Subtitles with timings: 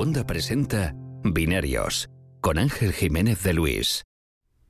[0.00, 2.08] Segunda presenta Binarios
[2.40, 4.02] con Ángel Jiménez de Luis.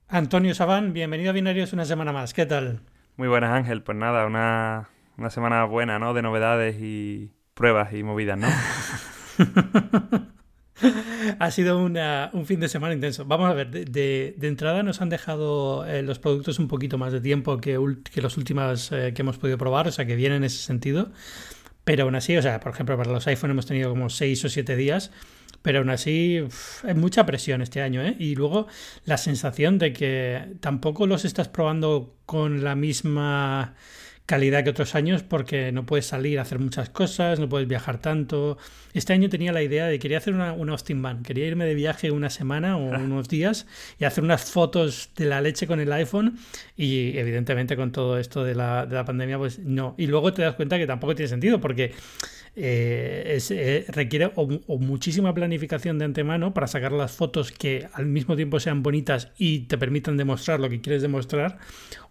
[0.09, 2.35] Antonio Sabán, bienvenido a Binarios una semana más.
[2.35, 2.81] ¿Qué tal?
[3.17, 3.85] Muy buenas, Ángel.
[3.85, 4.89] Pues nada, una,
[5.31, 6.15] semana buena, ¿no?
[6.15, 8.49] De novedades y pruebas y movidas, ¿no?
[11.39, 13.25] ha sido un fin de semana intenso.
[13.25, 17.21] Vamos a ver, de, entrada nos han dejado eh, los productos un poquito más de
[17.21, 17.79] tiempo que,
[18.13, 21.13] que los últimos eh, que hemos podido probar, o sea que viene en ese sentido.
[21.85, 24.49] Pero aún así, o sea, por ejemplo, para los iPhone hemos tenido como 6 o
[24.49, 25.11] 7 días,
[25.63, 26.43] pero aún así
[26.85, 28.17] hay mucha presión este año, ¿eh?
[28.19, 28.67] Y luego
[29.05, 33.75] la sensación de que tampoco los estás probando con la misma
[34.31, 37.99] calidad que otros años porque no puedes salir a hacer muchas cosas, no puedes viajar
[38.01, 38.59] tanto.
[38.95, 41.75] Este año tenía la idea de quería hacer una, una Austin Van, quería irme de
[41.75, 43.67] viaje una semana o unos días
[43.99, 46.39] y hacer unas fotos de la leche con el iPhone
[46.77, 49.95] y evidentemente con todo esto de la, de la pandemia pues no.
[49.99, 51.93] Y luego te das cuenta que tampoco tiene sentido porque
[52.57, 58.35] eh, eh, requiere o, muchísima planificación de antemano para sacar las fotos que al mismo
[58.35, 61.59] tiempo sean bonitas y te permitan demostrar lo que quieres demostrar,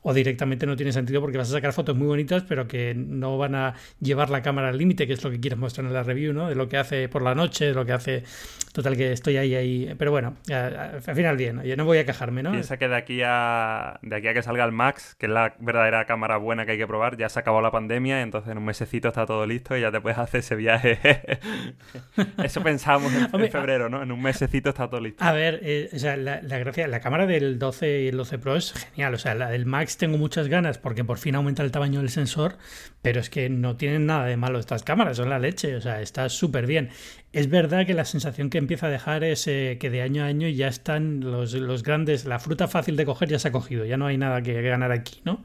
[0.01, 3.37] o directamente no tiene sentido porque vas a sacar fotos muy bonitas pero que no
[3.37, 6.03] van a llevar la cámara al límite, que es lo que quieres mostrar en la
[6.03, 6.47] review, ¿no?
[6.47, 8.23] De lo que hace por la noche, lo que hace...
[8.71, 9.95] Total que estoy ahí, ahí...
[9.97, 12.51] Pero bueno, al final bien, yo no voy a quejarme, ¿no?
[12.51, 15.55] Piensa que de aquí, a, de aquí a que salga el Max, que es la
[15.59, 18.65] verdadera cámara buena que hay que probar, ya se acabó la pandemia, entonces en un
[18.65, 20.99] mesecito está todo listo y ya te puedes hacer ese viaje.
[22.43, 24.03] Eso pensábamos en, febrero, ¿no?
[24.03, 25.23] En un mesecito está todo listo.
[25.23, 28.55] A ver, eh, o sea, la, gracia, la cámara del 12 y el 12 Pro
[28.55, 29.13] es genial.
[29.13, 32.09] O sea, la del Max tengo muchas ganas porque por fin aumenta el tamaño del
[32.09, 32.57] sensor,
[33.01, 35.75] pero es que no tienen nada de malo estas cámaras, son la leche.
[35.75, 36.89] O sea, está súper bien.
[37.31, 40.27] Es verdad que la sensación que empieza a dejar es eh, que de año a
[40.27, 43.85] año ya están los, los grandes, la fruta fácil de coger ya se ha cogido,
[43.85, 45.43] ya no hay nada que ganar aquí, ¿no?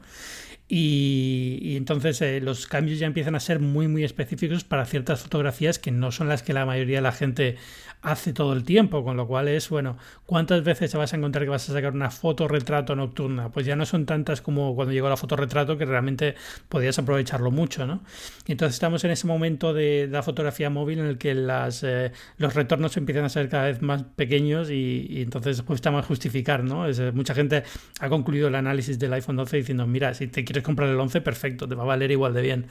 [0.67, 5.77] Y, entonces eh, los cambios ya empiezan a ser muy muy específicos para ciertas fotografías
[5.77, 7.57] que no son las que la mayoría de la gente
[8.05, 11.43] hace todo el tiempo, con lo cual es, bueno, ¿cuántas veces te vas a encontrar
[11.43, 13.49] que vas a sacar una foto retrato nocturna?
[13.49, 16.35] Pues ya no son tantas como cuando llegó la foto retrato que realmente
[16.69, 18.03] podías aprovecharlo mucho, ¿no?
[18.45, 22.11] Y entonces estamos en ese momento de, la fotografía móvil en el que las, eh,
[22.37, 26.87] los retornos empiezan a ser cada vez más pequeños y, entonces cuesta más justificar, ¿no?
[26.87, 27.63] Es, mucha gente
[27.99, 31.21] ha concluido el análisis del iPhone 12 diciendo, mira, si te quieres comprar el 11,
[31.21, 32.67] perfecto, te va a valer igual de bien.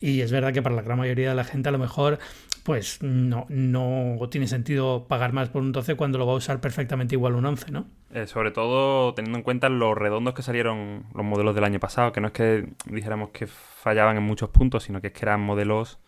[0.00, 2.18] Y es verdad que para la gran mayoría de la gente a lo mejor
[2.62, 6.60] pues no, no tiene sentido pagar más por un 12 cuando lo va a usar
[6.60, 7.86] perfectamente igual un 11, ¿no?
[8.12, 12.10] Eh, sobre todo teniendo en cuenta los redondos que salieron los modelos del año pasado,
[12.10, 15.40] que no es que dijéramos que fallaban en muchos puntos, sino que es que eran
[15.40, 16.00] modelos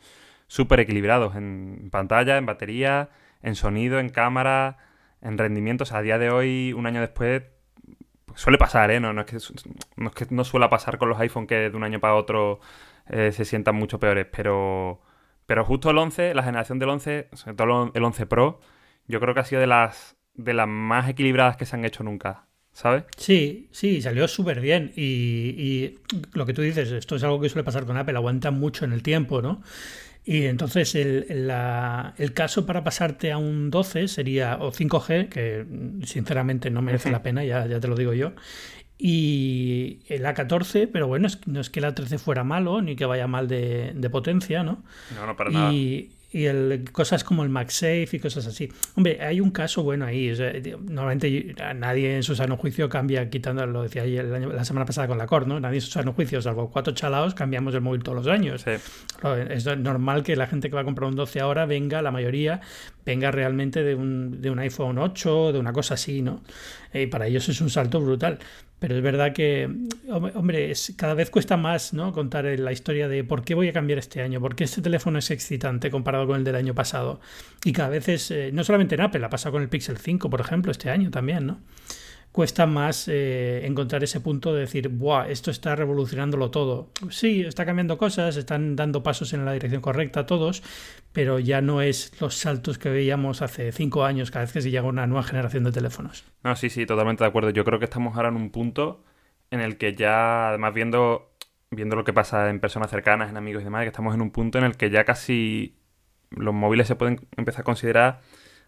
[0.49, 3.11] súper equilibrados en pantalla, en batería,
[3.43, 4.79] en sonido, en cámara,
[5.23, 5.85] en rendimiento.
[5.85, 7.43] O sea, a día de hoy, un año después,
[8.39, 9.01] suele pasar, ¿eh?
[9.01, 9.37] No, no, es que,
[9.97, 12.61] no es que no suele pasar con los iPhone que de un año para otro
[13.09, 15.01] eh, se sientan mucho peores, pero
[15.49, 18.61] pero justo el 11, la generación del 11, sobre todo el 11 Pro,
[19.07, 22.05] yo creo que ha sido de las, de las más equilibradas que se han hecho
[22.05, 22.45] nunca.
[22.71, 23.05] ¿Sabes?
[23.17, 24.93] Sí, sí, salió súper bien.
[24.95, 25.99] Y, y,
[26.35, 28.93] lo que tú dices, esto es algo que suele pasar con Apple, aguanta mucho en
[28.93, 29.63] el tiempo, ¿no?
[30.31, 31.25] Y entonces el,
[32.19, 35.65] el, caso para pasarte a un 12 sería o 5G, que
[36.05, 38.33] sinceramente no merece la pena, ya, ya te lo digo yo,
[38.99, 43.27] y el A14, pero bueno, no es que el A13 fuera malo, ni que vaya
[43.27, 44.85] mal de, de potencia, ¿no?
[45.15, 45.73] No, no, para nada
[46.31, 48.71] y el, cosas como el MagSafe y cosas así.
[48.97, 50.33] Hombre, hay un caso bueno ahí.
[50.83, 55.17] normalmente nadie en su sano juicio cambia, quitando, lo decía ayer, la semana pasada con
[55.17, 55.59] la COR, ¿no?
[55.59, 58.65] Nadie en su sano juicio, salvo cuatro chalaos, cambiamos el móvil todos los años.
[58.67, 62.61] Es normal que la gente que va a comprar un 12 ahora venga, la mayoría,
[63.07, 66.43] venga realmente de un, de un iPhone 8, de una cosa así, ¿no?
[66.93, 68.39] Y para ellos es un salto brutal.
[68.79, 69.69] Pero es verdad que,
[70.09, 72.13] hombre, es, cada vez cuesta más ¿no?
[72.13, 75.19] contar la historia de por qué voy a cambiar este año, por qué este teléfono
[75.19, 77.21] es excitante comparado con el del año pasado.
[77.65, 80.31] Y cada vez es, eh, no solamente en Apple, ha pasado con el Pixel 5,
[80.31, 81.59] por ejemplo, este año también, ¿no?
[82.39, 86.93] Cuesta más eh, encontrar ese punto de decir, Buah, esto está revolucionándolo todo.
[87.11, 90.63] Sí, está cambiando cosas, están dando pasos en la dirección correcta todos,
[91.13, 94.71] pero ya no es los saltos que veíamos hace cinco años cada vez que se
[94.71, 96.27] llega una nueva generación de teléfonos.
[96.45, 97.51] No, sí, sí, totalmente de acuerdo.
[97.51, 99.03] Yo creo que estamos ahora en un punto
[99.51, 101.33] en el que ya, además viendo,
[101.73, 104.31] viendo lo que pasa en personas cercanas, en amigos y demás, que estamos en un
[104.31, 105.75] punto en el que ya casi
[106.31, 108.21] los móviles se pueden empezar a considerar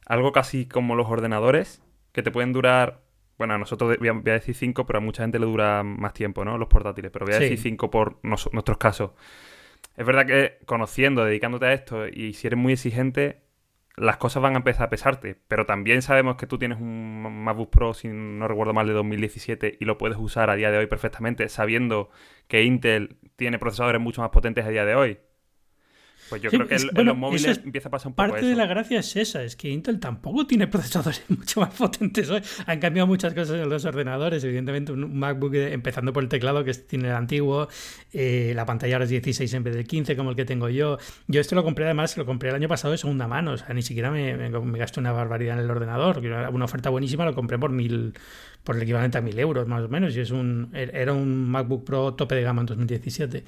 [0.07, 3.09] algo casi como los ordenadores, que te pueden durar
[3.41, 6.45] bueno, a nosotros voy a, decir 5, pero a mucha gente le dura más tiempo,
[6.45, 6.59] ¿no?
[6.59, 9.13] Los portátiles, pero voy a decir 5 por nuestros casos.
[9.97, 13.41] Es verdad que conociendo, dedicándote a esto, y si eres muy exigente,
[13.97, 15.39] las cosas van a empezar a pesarte.
[15.49, 19.79] Pero también sabemos que tú tienes un MacBook Pro, si no recuerdo mal, de 2017
[19.81, 22.11] y lo puedes usar a día de hoy perfectamente, sabiendo
[22.47, 25.19] que Intel tiene procesadores mucho más potentes a día de hoy.
[26.31, 28.67] Pues yo creo que en los móviles empieza a pasar un poco Parte de la
[28.67, 32.41] gracia es esa, es que Intel tampoco tiene procesadores mucho más potentes hoy.
[32.67, 36.73] Han cambiado muchas cosas en los ordenadores, evidentemente un MacBook, empezando por el teclado que
[36.73, 37.69] tiene el antiguo,
[38.13, 40.99] eh, la pantalla ahora es 16 en vez de 15 como el que tengo yo.
[41.27, 43.75] Yo esto lo compré además, lo compré el año pasado de segunda mano, o sea,
[43.75, 46.23] ni siquiera me, me, gasté una barbaridad en el ordenador,
[46.53, 48.15] una oferta buenísima, lo compré por mil
[48.65, 51.85] por el equivalente a mil euros más o menos, y es un, era un MacBook
[51.85, 53.45] Pro tope de gama en 2017.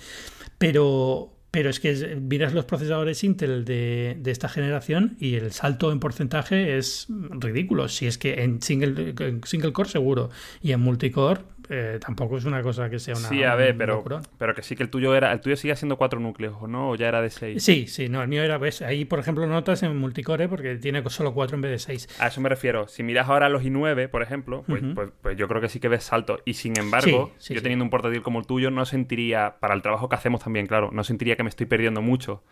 [0.58, 5.92] Pero, pero es que miras los procesadores Intel de, de, esta generación y el salto
[5.92, 7.88] en porcentaje es ridículo.
[7.88, 10.30] Si es que en single, en single core seguro
[10.62, 13.28] y en multicore eh, tampoco es una cosa que sea una.
[13.28, 14.04] Sí, a ver, pero,
[14.38, 15.32] pero que sí que el tuyo era.
[15.32, 16.90] El tuyo sigue siendo cuatro núcleos, ¿o no?
[16.90, 17.62] ¿O ya era de seis?
[17.62, 18.58] Sí, sí, no, el mío era.
[18.58, 18.82] ¿ves?
[18.82, 22.08] Ahí, por ejemplo, notas en multicore porque tiene solo cuatro en vez de seis.
[22.18, 22.88] A eso me refiero.
[22.88, 25.88] Si miras ahora los i9, por ejemplo, pues, pues, pues, yo creo que sí que
[25.88, 26.40] ves salto.
[26.44, 30.08] Y sin embargo, yo teniendo un portátil como el tuyo, no sentiría, para el trabajo
[30.08, 32.42] que hacemos también, claro, no sentiría que me estoy perdiendo mucho.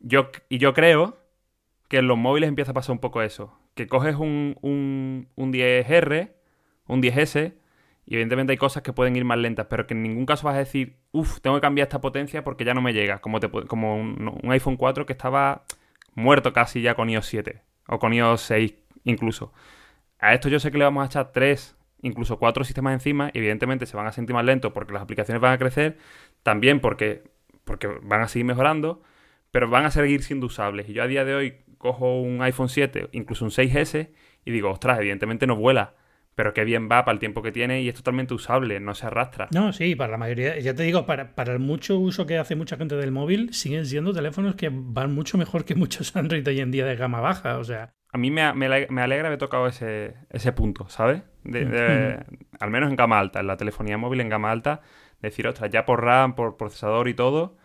[0.00, 1.18] Yo, y yo creo
[1.88, 3.58] que en los móviles empieza a pasar un poco eso.
[3.74, 6.30] Que coges un, un, un 10R,
[6.86, 7.54] un 10S
[8.06, 10.56] y evidentemente hay cosas que pueden ir más lentas, pero que en ningún caso vas
[10.56, 13.50] a decir, uff, tengo que cambiar esta potencia porque ya no me llega, como, te,
[13.50, 15.64] como un, iPhone 4 que estaba
[16.14, 18.74] muerto casi ya con iOS 7 o con iOS 6
[19.04, 19.52] incluso.
[20.18, 23.38] A esto yo sé que le vamos a echar 3, incluso 4 sistemas encima y
[23.38, 25.96] evidentemente se van a sentir más lentos porque las aplicaciones van a crecer,
[26.42, 27.24] también porque,
[27.64, 29.02] porque van a seguir mejorando,
[29.50, 30.88] pero van a seguir siendo usables.
[30.90, 34.10] Y yo a día de hoy cojo un iPhone 7, incluso un 6S,
[34.44, 35.94] y digo, ostras, evidentemente no vuela
[36.34, 39.06] pero qué bien va para el tiempo que tiene y es totalmente usable, no se
[39.06, 39.48] arrastra.
[39.52, 42.56] No, sí, para la mayoría, ya te digo, para, para el mucho uso que hace
[42.56, 46.60] mucha gente del móvil, siguen siendo teléfonos que van mucho mejor que muchos Android hoy
[46.60, 47.94] en día de gama baja, o sea...
[48.12, 51.22] A mí me, me, me alegra haber tocado ese, ese punto, ¿sabes?
[51.42, 52.24] De,
[52.60, 54.82] al menos en gama alta, en la telefonía móvil en gama alta,
[55.20, 57.56] decir, ostras, ya por RAM, por procesador y todo,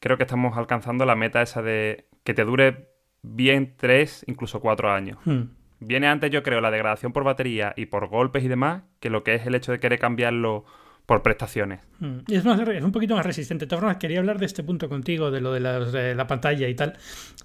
[0.00, 2.90] creo que estamos alcanzando la meta esa de que te dure
[3.22, 5.18] bien tres, incluso cuatro años.
[5.24, 5.44] Hmm.
[5.86, 9.24] Viene antes, yo creo, la degradación por batería y por golpes y demás, que lo
[9.24, 10.64] que es el hecho de querer cambiarlo
[11.06, 11.80] por prestaciones.
[12.26, 13.66] Y es, más, es un poquito más resistente.
[13.66, 16.94] De todas quería hablar de este punto contigo, de lo de, la pantalla y tal,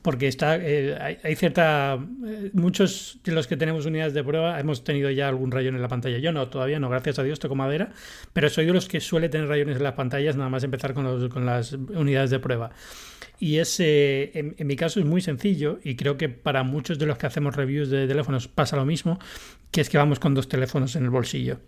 [0.02, 1.96] porque está eh, hay, cierta...
[2.26, 5.82] Eh, muchos de los que tenemos unidades de prueba hemos tenido ya algún rayón en
[5.82, 6.20] la pantalla.
[6.20, 7.92] Yo no, todavía no, gracias a Dios toco madera,
[8.32, 11.30] pero soy de los que suele tener rayones en las pantallas, nada más empezar con,
[11.30, 12.72] con las unidades de prueba.
[13.40, 17.18] Y ese, en, mi caso es muy sencillo y creo que para muchos de los
[17.18, 19.18] que hacemos reviews de teléfonos pasa lo mismo,
[19.72, 21.60] que es que vamos con dos teléfonos en el bolsillo.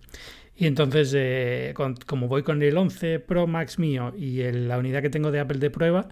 [0.55, 1.73] Y entonces, eh,
[2.05, 5.59] como voy con el 11 Pro Max mío y la unidad que tengo de Apple
[5.59, 6.09] de prueba,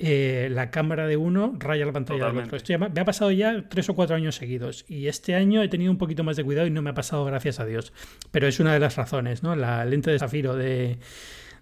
[0.00, 2.56] eh, la cámara de uno raya la pantalla del otro.
[2.56, 4.84] Esto me ha pasado ya tres o cuatro años seguidos.
[4.88, 7.24] Y este año he tenido un poquito más de cuidado y no me ha pasado,
[7.24, 7.92] gracias a Dios.
[8.30, 9.56] Pero es una de las razones, ¿no?
[9.56, 10.98] La lente de zafiro de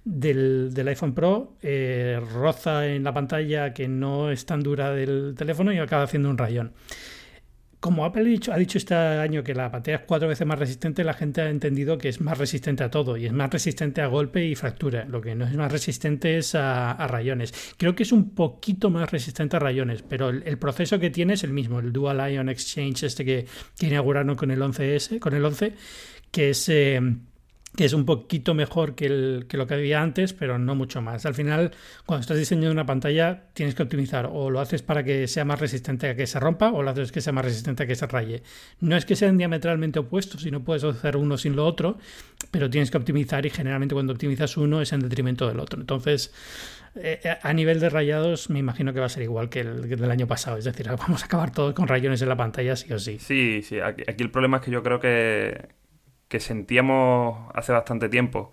[0.07, 5.73] del, iPhone Pro eh, roza en la pantalla que no es tan dura del teléfono
[5.73, 6.73] y acaba haciendo un rayón.
[7.81, 10.59] Como Apple ha dicho, ha dicho este año que la pantalla es cuatro veces más
[10.59, 14.01] resistente, la gente ha entendido que es más resistente a todo y es más resistente
[14.01, 15.05] a golpe y fractura.
[15.05, 17.53] Lo que no es más resistente es a, rayones.
[17.77, 21.45] Creo que es un poquito más resistente a rayones, pero el, proceso que tiene es
[21.45, 23.47] el mismo, el Dual Ion Exchange este que,
[23.79, 25.75] que inauguraron con el 11S, con el 11,
[26.31, 26.69] que es...
[26.69, 27.01] Eh,
[27.77, 31.03] que es un poquito mejor que, el, que, lo que había antes, pero no mucho
[31.03, 31.27] más.
[31.27, 31.73] Al final,
[32.07, 35.61] cuando estás diseñando una pantalla, tienes que optimizar o lo haces para que sea más
[35.61, 38.07] resistente a que se rompa o lo haces que sea más resistente a que se
[38.07, 38.43] raye.
[38.81, 41.99] No es que sean diametralmente opuestos y no puedes hacer uno sin lo otro,
[42.51, 45.79] pero tienes que optimizar y generalmente cuando optimizas uno es en detrimento del otro.
[45.79, 46.33] Entonces,
[46.97, 50.11] eh, a nivel de rayados, me imagino que va a ser igual que el, del
[50.11, 50.57] año pasado.
[50.57, 53.19] Es decir, vamos a acabar todos con rayones en la pantalla, sí o sí.
[53.19, 53.81] Sí, sí.
[53.81, 55.69] aquí el problema es que yo creo que,
[56.29, 58.53] que sentíamos hace bastante tiempo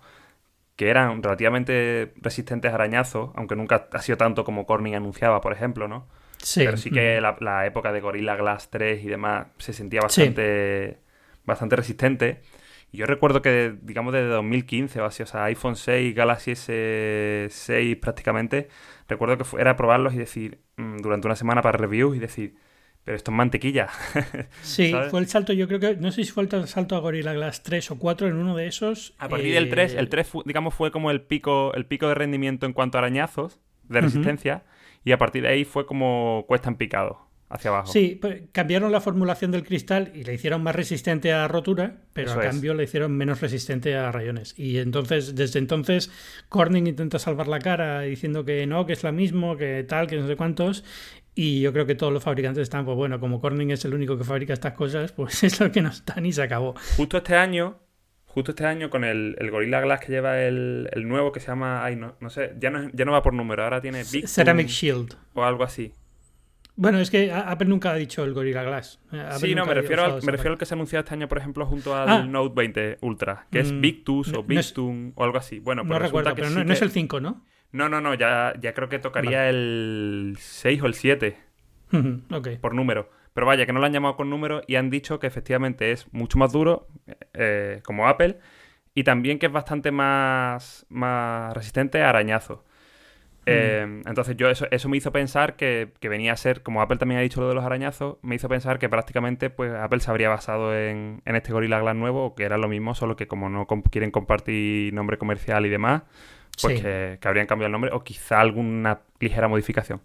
[0.76, 5.52] que eran relativamente resistentes a arañazos, aunque nunca ha sido tanto como Corning anunciaba, por
[5.52, 6.08] ejemplo, ¿no?
[6.38, 6.62] Sí.
[6.64, 10.98] Pero sí que la, época de Gorilla Glass 3 y demás se sentía bastante,
[11.44, 12.42] bastante resistente.
[12.90, 17.98] Y yo recuerdo que, digamos, desde 2015 o así, o sea, iPhone 6, Galaxy S6
[17.98, 18.68] prácticamente,
[19.08, 22.56] recuerdo que era probarlos y decir, mm, durante una semana para reviews y decir,
[23.04, 23.88] pero esto es mantequilla.
[24.62, 27.34] sí, fue el salto, yo creo que, no sé si fue el salto a Gorilla
[27.34, 29.14] Glass 3 o 4 en uno de esos.
[29.18, 32.64] A partir del 3, el 3 digamos fue como el pico, el pico de rendimiento
[32.64, 34.64] en cuanto a arañazos, de resistencia,
[35.04, 37.24] y a partir de ahí fue como cuesta en picado.
[37.50, 37.92] Hacia abajo.
[37.92, 42.32] Sí, pues, cambiaron la formulación del cristal y le hicieron más resistente a rotura, pero
[42.32, 44.58] a cambio le hicieron menos resistente a rayones.
[44.58, 46.10] Y entonces, desde entonces,
[46.48, 50.16] Corning intenta salvar la cara diciendo que no, que es la mismo, que tal, que
[50.16, 50.84] no sé cuántos,
[51.34, 54.16] y yo creo que todos los fabricantes están, pues bueno, como Corning es el único
[54.16, 56.74] que fabrica estas cosas, pues es lo que nos dan y se acabó.
[56.96, 57.78] Justo este año,
[58.26, 61.48] justo este año con el, el Gorilla Glass que lleva el, el nuevo que se
[61.48, 64.28] llama, ay, no, no sé, ya no, ya no va por número, ahora tiene Big
[64.28, 65.14] Ceramic Shield.
[65.34, 65.92] o algo así.
[66.76, 68.98] Bueno, es que Apple nunca ha dicho el Gorilla Glass.
[69.08, 71.28] Sí, Apple no, me refiero, al, me refiero al que se ha anunciado este año,
[71.28, 72.22] por ejemplo, junto al Ah.
[72.24, 75.60] Note 20 Ultra, que es Mm, Victus no- o no es- Victun o algo así.
[75.60, 77.44] Bueno, No pues resulta recuerdo, que pero sí no, no es el 5, ¿no?
[77.78, 79.50] No, no, no, ya, ya creo que tocaría Vale.
[79.50, 81.36] el 6 o el 7
[81.92, 82.48] Ujú, ok.
[82.60, 83.10] por número.
[83.32, 86.12] Pero vaya, que no lo han llamado con número y han dicho que efectivamente es
[86.12, 86.86] mucho más duro,
[87.32, 88.38] eh, como Apple,
[88.94, 92.60] y también que es bastante más, más resistente a arañazos.
[93.46, 96.98] Eh, entonces yo eso, eso me hizo pensar que, que venía a ser, como Apple
[96.98, 100.10] también ha dicho lo de los arañazos, me hizo pensar que prácticamente pues Apple se
[100.10, 103.50] habría basado en, en este Gorilla Glass nuevo, que era lo mismo, solo que como
[103.50, 106.04] no comp- quieren compartir nombre comercial y demás,
[106.60, 106.82] pues Sí.
[106.82, 110.00] que, que habrían cambiado el nombre, o quizá alguna ligera modificación.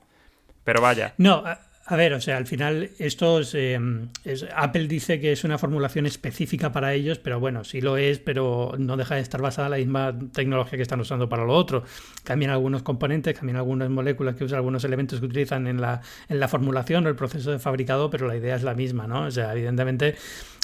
[0.64, 1.44] Pero vaya, No,
[1.92, 3.80] a, ver, o sea, al final esto es, eh,
[4.24, 8.20] es- Apple dice que es una formulación específica para ellos, pero bueno, sí lo es,
[8.20, 11.54] pero no deja de estar basada en la misma tecnología que están usando para lo
[11.54, 11.84] otro.
[12.24, 16.40] Cambian algunos componentes, cambian algunas moléculas que usan, algunos elementos que utilizan en la, en
[16.40, 19.24] la formulación o el proceso de fabricado, pero la idea es la misma, ¿no?
[19.24, 20.16] O sea, evidentemente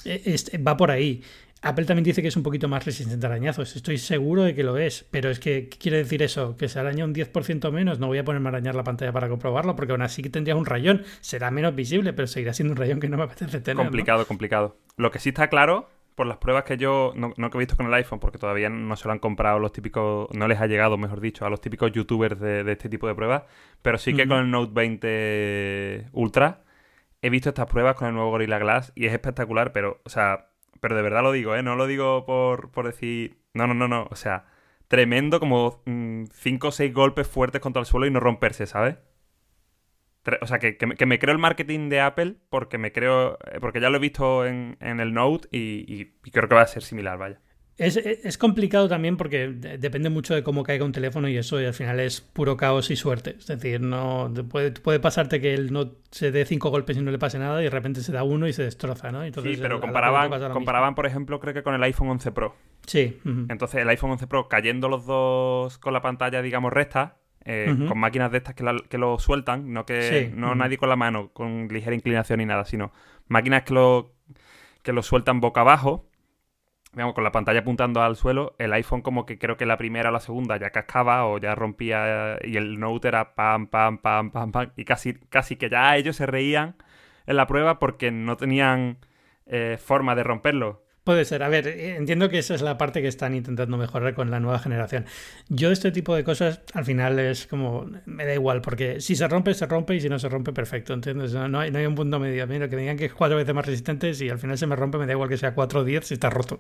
[0.04, 1.24] eh, es- va por ahí.
[1.66, 3.76] Apple también dice que es un poquito más resistente a arañazos.
[3.76, 5.08] Estoy seguro de que lo es.
[5.10, 6.56] Pero es que, ¿qué quiere decir eso?
[6.58, 8.00] ¿Que se araña un 10% menos?
[8.00, 10.60] No voy a ponerme a arañar la pantalla para comprobarlo, porque aún así que tendrías
[10.60, 11.04] un rayón.
[11.22, 13.78] Será menos visible, pero seguirá siendo un rayón que no me apetece tener.
[13.78, 13.84] ¿no?
[13.84, 14.78] complicado, complicado.
[14.96, 17.76] Lo que sí está claro, por las pruebas que yo, no, no que he visto
[17.76, 20.68] con el iPhone, porque todavía no se lo han comprado los típicos, no les ha
[20.68, 23.42] llegado, mejor dicho, a los típicos youtubers de, de este tipo de pruebas,
[23.82, 26.62] pero sí que con el Note 20 Ultra
[27.24, 30.50] he visto estas pruebas con el nuevo Gorilla Glass y es espectacular, pero, o sea,
[30.82, 31.64] pero de verdad lo digo, ¿eh?
[31.64, 34.46] No lo digo por, por decir, no, no, no, no, o sea,
[34.88, 35.84] tremendo como
[36.34, 38.98] 5 o 6 golpes fuertes contra el suelo y no romperse, ¿sabes?
[40.42, 43.38] O sea, que, que me, que me creo el marketing de Apple porque me creo.
[43.52, 45.86] eh, Porque ya lo he visto en, en el Note y-
[46.24, 47.42] y creo que va a ser similar, vaya.
[47.78, 51.60] Es, es complicado también porque de- depende mucho de cómo caiga un teléfono y eso
[51.62, 53.36] y al final es puro caos y suerte.
[53.38, 57.12] Es decir, no puede, puede pasarte que él no se dé cinco golpes y no
[57.12, 59.24] le pase nada y de repente se da uno y se destroza, ¿no?
[59.26, 62.56] Entonces, sí, pero comparaban, comparaban, por ejemplo, creo que con el iPhone 11 Pro.
[62.88, 63.20] Sí.
[63.50, 67.98] Entonces, el iPhone 11 Pro cayendo los dos con la pantalla, digamos, recta, eh, con
[68.00, 70.96] máquinas de estas que, la- que lo sueltan, no que Sí, no nadie con la
[70.96, 72.94] mano, con ligera inclinación ni nada, sino
[73.28, 74.14] máquinas que lo,
[74.82, 76.08] que lo sueltan boca abajo,
[77.14, 80.12] con la pantalla apuntando al suelo, el iPhone como que creo que la primera o
[80.12, 84.52] la segunda ya cascaba o ya rompía y el Note era pam, pam, pam, pam,
[84.52, 86.76] pam, y casi, casi que ya ellos se reían
[87.26, 89.00] en la prueba porque no tenían
[89.46, 90.85] eh, forma de romperlo.
[91.06, 91.44] Puede ser.
[91.44, 94.40] A ver, eh, entiendo que esa es la parte que están intentando mejorar con la
[94.40, 95.06] nueva generación.
[95.50, 99.28] Yo este tipo de cosas al final es como, me da igual, porque si se
[99.28, 101.32] rompe, se rompe y si no se rompe, perfecto, ¿entiendes?
[101.32, 102.48] No, no hay, no hay un punto medio.
[102.48, 104.76] Mira, que me digan que es cuatro veces más resistente, si al final se me
[104.76, 106.60] rompe, me da igual que sea 4 o 10 si está roto.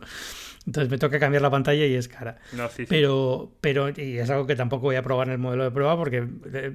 [0.68, 2.38] Entonces me toca cambiar la pantalla y es cara.
[2.52, 2.86] No, sí, sí.
[2.88, 5.98] Pero, pero, y es algo que tampoco voy a probar en el modelo de prueba
[5.98, 6.24] porque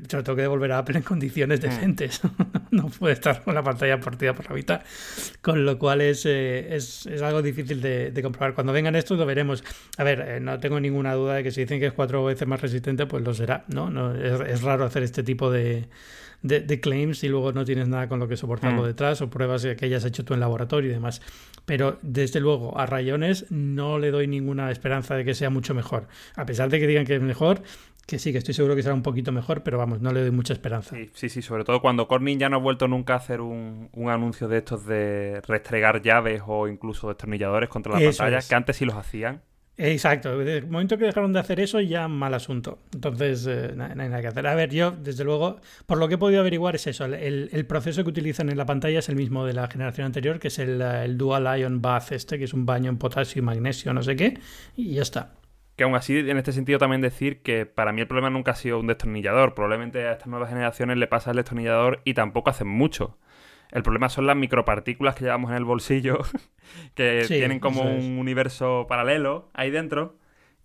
[0.09, 2.21] se lo tengo que devolver a Apple en condiciones decentes.
[2.73, 4.83] no puede estar con la pantalla partida por la mitad.
[5.41, 8.55] Con lo cual es, eh, es, es algo difícil de, de comprobar.
[8.55, 9.65] Cuando vengan estos lo veremos.
[9.97, 12.47] A ver, eh, no tengo ninguna duda de que si dicen que es cuatro veces
[12.47, 13.65] más resistente, pues lo será.
[13.69, 13.91] ¿no?
[13.91, 15.89] no es raro hacer este tipo de,
[16.43, 18.87] de, de claims y luego no tienes nada con lo que soportarlo Mm.
[18.87, 21.21] detrás o pruebas que hayas hecho tú en laboratorio y demás.
[21.67, 26.09] Pero desde luego a rayones no le doy ninguna esperanza de que sea mucho mejor.
[26.37, 27.63] A pesar de que digan que es mejor,
[28.07, 30.31] que sí, que estoy seguro que será un poquito mejor, pero vamos, no le doy
[30.33, 30.97] mucha esperanza.
[30.97, 33.89] Sí, sí, sí, sobre todo cuando Corning ya no ha vuelto nunca a hacer un,
[33.93, 38.49] un anuncio de estos de restregar llaves o incluso destornilladores contra la Eso pantalla, es.
[38.49, 39.43] que antes sí los hacían.
[39.77, 42.81] Exacto, desde el momento que dejaron de hacer eso, ya mal asunto.
[42.93, 44.47] Entonces, eh, no, hay nada que hacer.
[44.47, 47.07] A ver, yo, desde luego, por lo que he podido averiguar es eso.
[47.07, 50.39] El, el proceso que utilizan en la pantalla es el mismo de la generación anterior,
[50.39, 53.41] que es el, eh, el Dual Ion Bath este, que es un baño en potasio
[53.41, 54.39] y magnesio, no sé qué,
[54.77, 55.33] y ya está.
[55.77, 58.57] Que aún así, en este sentido también decir que para mí el problema nunca ha
[58.57, 59.55] sido un destornillador.
[59.55, 63.17] Probablemente a estas nuevas generaciones le pasa el destornillador y tampoco hacen mucho.
[63.73, 66.21] El problema son las micropartículas que llevamos en el bolsillo,
[66.95, 68.05] que Sí, tienen como es.
[68.05, 70.17] un universo paralelo ahí dentro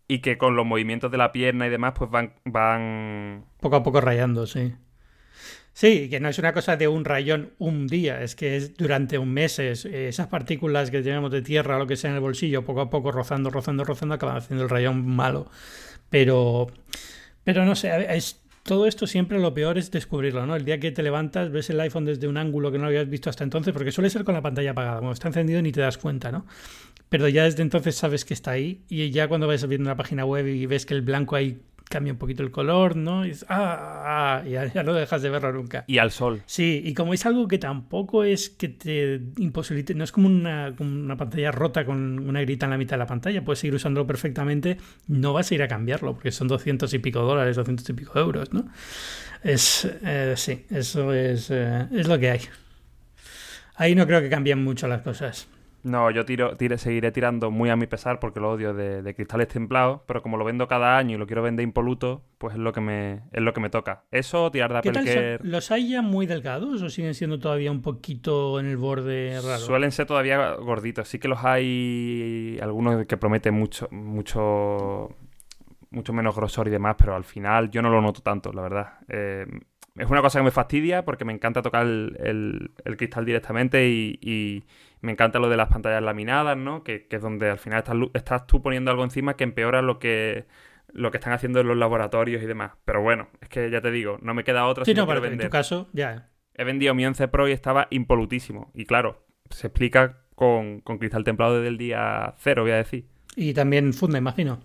[0.08, 3.84] y que con los movimientos de la pierna y demás pues van, van Poco a
[3.84, 4.74] poco rayando, sí.
[5.74, 9.18] Sí, que no es una cosa de un rayón un día, es que es durante
[9.18, 9.60] un mes.
[9.60, 12.82] es- esas partículas que tenemos de tierra o lo que sea en el bolsillo, poco
[12.82, 15.50] a poco rozando, rozando, rozando, acaban haciendo el rayón malo.
[16.10, 16.68] Pero,
[17.44, 20.56] pero no sé, es, todo esto siempre lo peor es descubrirlo, ¿no?
[20.56, 23.30] El día que te levantas, ves el iPhone desde un ángulo que no habías visto
[23.30, 26.00] hasta entonces, porque suele ser con la pantalla apagada, cuando está encendido ni te das
[26.00, 26.48] cuenta, ¿no?
[27.08, 30.26] Pero ya desde entonces sabes que está ahí y ya cuando vas viendo una página
[30.26, 33.26] web y ves que el blanco ahí cambia un poquito el color, ¿no?
[33.26, 35.84] Y ah, ah ya, no dejas de verlo nunca.
[35.88, 36.42] Y al sol.
[36.46, 40.74] Sí, y como es algo que tampoco es que te imposibilite, no es como una,
[40.80, 44.08] una pantalla rota con una grita en la mitad de la pantalla, puedes seguir usándolo
[44.08, 44.78] perfectamente,
[45.08, 48.20] no vas a ir a cambiarlo, porque son 200 y pico dólares, 200 y pico
[48.20, 48.68] euros, ¿no?
[49.44, 52.42] Es, eh, sí, eso es, eh, es lo que hay.
[53.76, 55.48] Ahí no creo que cambien mucho las cosas.
[55.86, 60.02] No, yo tiro, seguiré tirando muy a mi pesar porque lo odio de, cristales templados,
[60.08, 62.82] pero como lo vendo cada año y lo quiero vender impoluto, pues es lo que
[62.82, 64.04] me, es lo que me toca.
[64.10, 68.60] Eso, tirar de Apple ¿Los hay ya muy delgados o siguen siendo todavía un poquito
[68.60, 69.60] en el borde raro?
[69.60, 71.08] Suelen ser todavía gorditos.
[71.08, 75.16] Sí que los hay algunos que prometen mucho, mucho,
[75.92, 78.94] mucho menos grosor y demás, pero al final yo no lo noto tanto, la verdad.
[79.08, 79.46] Eh,
[79.96, 84.66] es una cosa que me fastidia porque me encanta tocar el, cristal directamente y
[85.06, 86.84] me encanta lo de las pantallas laminadas, ¿no?
[86.84, 87.84] Que, es donde al final
[88.14, 90.46] estás, tú poniendo algo encima que empeora lo que,
[90.92, 92.74] lo que están haciendo en los laboratorios y demás.
[92.84, 94.84] Pero bueno, es que ya te digo, no me queda otra.
[94.84, 96.30] Sí, no, pero en tu caso, ya.
[96.56, 98.72] He vendido mi 11 Pro y estaba impolutísimo.
[98.74, 103.08] Y claro, se explica con, cristal templado desde el día cero, voy a decir.
[103.36, 104.62] Y también funda, imagino.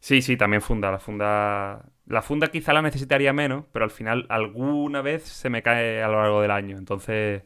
[0.00, 0.90] Sí, sí, también funda.
[0.90, 1.84] La funda.
[2.10, 6.08] La funda quizá la necesitaría menos, pero al final alguna vez se me cae a
[6.08, 6.76] lo largo del año.
[6.76, 7.44] Entonces,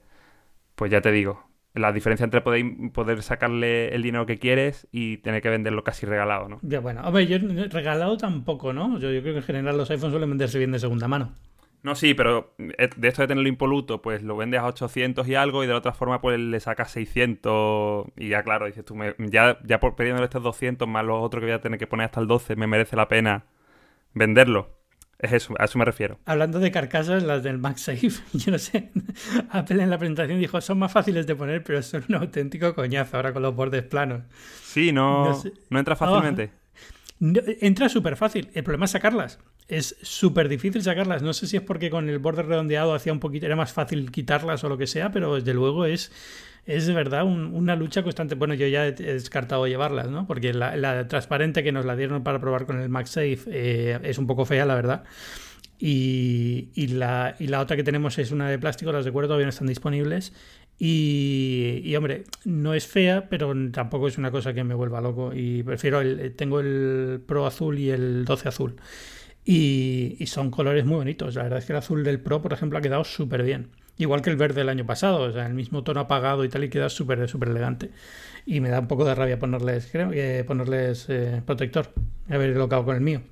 [0.74, 5.18] pues ya te digo, la diferencia entre poder, poder sacarle el dinero que quieres y
[5.18, 6.60] tener que venderlo casi regalado, ¿no?
[6.62, 7.02] Ya, bueno.
[7.04, 7.36] Hombre, yo
[7.68, 8.98] regalado tampoco, ¿no?
[8.98, 11.34] Yo, yo creo que en general los iPhones suelen venderse bien de segunda mano.
[11.82, 15.34] No, sí, pero eh, de esto de tenerlo impoluto, pues lo vendes a 800 y
[15.34, 18.96] algo y de la otra forma pues le sacas 600 y ya claro, dices tú,
[19.18, 22.06] ya, ya por pidiéndole estos 200 más los otros que voy a tener que poner
[22.06, 23.44] hasta el 12, me merece la pena
[24.14, 24.74] venderlo.
[25.18, 26.18] Es eso, a eso me refiero.
[26.26, 28.90] Hablando de carcasas, las del MagSafe, yo no sé,
[29.50, 33.16] Apple en la presentación dijo, son más fáciles de poner, pero son un auténtico coñazo
[33.16, 34.22] ahora con los bordes planos.
[34.62, 35.40] Sí, no,
[35.70, 36.50] no, entra fácilmente.
[37.20, 39.38] entra súper fácil, el problema es sacarlas.
[39.66, 41.22] Es súper difícil sacarlas.
[41.22, 44.10] No sé si es porque con el borde redondeado hacía un poquito, era más fácil
[44.10, 46.12] quitarlas o lo que sea, pero desde luego es
[46.66, 48.34] es verdad una lucha constante.
[48.34, 50.26] Bueno, yo ya he, descartado llevarlas, ¿no?
[50.26, 54.26] Porque la, transparente que nos la dieron para probar con el MagSafe eh, es un
[54.26, 55.04] poco fea, la verdad.
[55.78, 59.46] Y, y, la, la otra que tenemos es una de plástico, las de cuero todavía
[59.46, 60.32] no están disponibles.
[60.78, 65.32] Y, y, hombre, no es fea, pero tampoco es una cosa que me vuelva loco.
[65.34, 68.76] Y prefiero el, tengo el Pro azul y el 12 azul.
[69.44, 71.34] Y, son colores muy bonitos.
[71.34, 73.68] La verdad es que el azul del Pro, por ejemplo, ha quedado súper bien.
[73.96, 76.64] Igual que el verde del año pasado, o sea, el mismo tono apagado y tal,
[76.64, 77.90] y queda súper súper elegante.
[78.44, 81.92] Y me da un poco de rabia ponerles, creo, que ponerles eh, protector.
[82.28, 83.22] A ver lo que hago con el mío.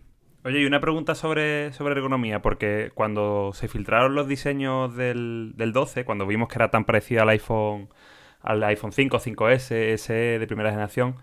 [0.45, 5.73] Oye, y una pregunta sobre, sobre ergonomía, porque cuando se filtraron los diseños del, del
[5.73, 7.89] 12, cuando vimos que era tan parecido al iPhone,
[8.41, 11.15] al iPhone 5, 5S, SE de primera generación,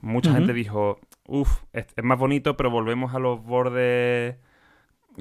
[0.00, 4.36] mucha gente dijo, uff, es, más bonito, pero volvemos a los bordes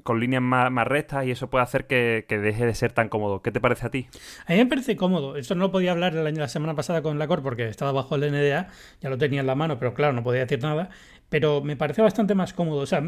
[0.02, 3.42] con líneas más, rectas y eso puede hacer que, deje de ser tan cómodo.
[3.42, 4.08] ¿Qué te parece a ti?
[4.48, 5.38] A mí me parece cómodo.
[5.38, 8.32] Esto no lo podía hablar la semana pasada con la Cor porque estaba bajo el
[8.32, 8.70] NDA,
[9.02, 10.90] ya lo tenía en la mano, pero claro, no podía decir nada.
[11.30, 12.82] Pero me parece bastante más cómodo.
[12.82, 13.04] O sea,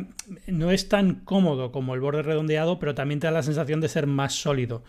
[0.48, 3.88] no es tan cómodo como el borde redondeado, pero también te da la sensación de
[3.88, 4.84] ser más sólido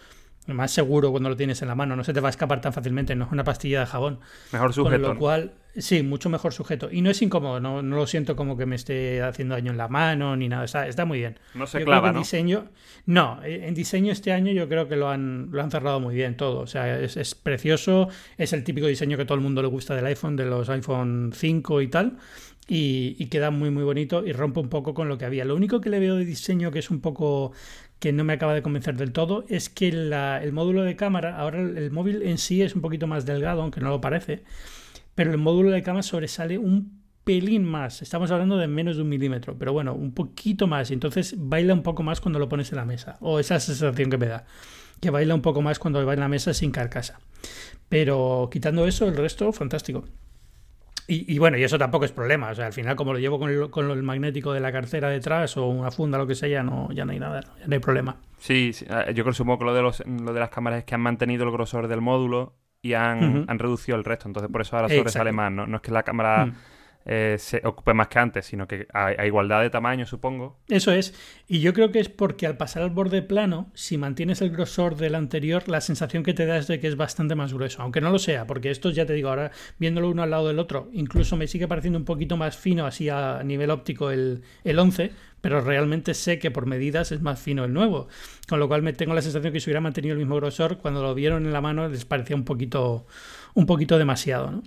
[0.55, 2.73] más seguro cuando lo tienes en la mano, no se te va a escapar tan
[2.73, 4.21] fácilmente, no es una pastilla de jabón.
[4.53, 5.03] Mejor sujeto.
[5.03, 6.89] Con lo cual, sí, mucho mejor sujeto.
[6.91, 9.79] Y no es incómodo, no, no lo siento como que me esté haciendo daño en
[9.79, 11.39] la mano ni nada, está, está muy bien.
[11.55, 12.21] No se clava, ¿no?
[12.21, 12.69] diseño,
[13.07, 16.37] no, en diseño este año yo creo que lo han, lo han cerrado muy bien
[16.37, 19.69] todo, o sea, es, es precioso, es el típico diseño que todo el mundo le
[19.69, 22.17] gusta del iPhone, de los iPhone 5 y tal.
[22.69, 25.45] Y, y, queda muy muy bonito y rompe un poco con lo que había.
[25.45, 27.53] Lo único que le veo de diseño que es un poco
[27.99, 31.61] que no me acaba de convencer del todo es que el módulo de cámara, ahora
[31.61, 34.45] el, móvil en sí es un poquito más delgado, aunque no lo parece,
[35.15, 38.03] pero el módulo de cámara sobresale un pelín más.
[38.03, 40.91] Estamos hablando de menos de un milímetro, pero bueno, un poquito más.
[40.91, 43.17] Entonces baila un poco más cuando lo pones en la mesa.
[43.21, 44.45] O esa sensación que me da.
[45.01, 47.19] Que baila un poco más cuando va en la mesa sin carcasa.
[47.89, 50.05] Pero quitando eso, el resto, fantástico.
[51.09, 52.51] Y, bueno, y eso tampoco es problema.
[52.51, 55.09] O sea, al final, como lo llevo con el, con el magnético de la cartera
[55.09, 57.75] detrás o una funda, lo que sea, ya no, ya no hay nada, ya no
[57.75, 58.17] hay problema.
[58.39, 61.01] Sí, ah, yo creo que lo de, los, lo de las cámaras es que han
[61.01, 64.29] mantenido el grosor del módulo y han, han reducido el resto.
[64.29, 65.53] Entonces, por eso ahora sobresale más.
[65.53, 65.67] ¿no?
[65.67, 66.47] no es que la cámara.
[66.47, 66.55] Mm.
[67.09, 70.59] Eh, se ocupe más que antes, sino que a, igualdad de tamaño, supongo.
[70.69, 71.15] Eso es.
[71.47, 74.97] Y yo creo que es porque al pasar al borde plano, si mantienes el grosor
[74.97, 77.81] del anterior, la sensación que te da es de que es bastante más grueso.
[77.81, 80.59] Aunque no lo sea, porque esto ya te digo, ahora viéndolo uno al lado del
[80.59, 84.77] otro, incluso me sigue pareciendo un poquito más fino así a nivel óptico el, el
[84.77, 88.09] 11, pero realmente sé que por medidas es más fino el nuevo.
[88.49, 91.03] Con lo cual me tengo la sensación que si hubiera mantenido el mismo grosor, cuando
[91.03, 93.07] lo vieron en la mano les parecía un poquito,
[93.55, 94.63] un poquito demasiado, ¿no?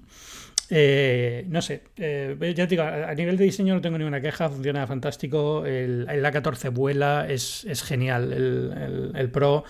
[0.71, 4.49] Eh, no sé, eh, ya te digo, a nivel de diseño no tengo ninguna queja,
[4.49, 5.65] funciona fantástico.
[5.65, 8.31] El, A14 vuela, es, genial.
[9.15, 9.63] El, Pro,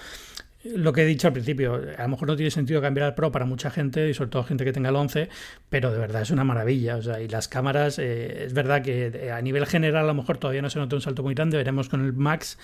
[0.63, 3.31] lo que he dicho al principio, a lo mejor no tiene sentido cambiar al Pro
[3.31, 5.29] para mucha gente y sobre todo gente que tenga el 11,
[5.69, 6.97] pero de verdad es una maravilla.
[6.97, 10.37] O sea, y las cámaras, eh, es verdad que a nivel general a lo mejor
[10.37, 12.57] todavía no se nota un salto muy grande, veremos con el Max,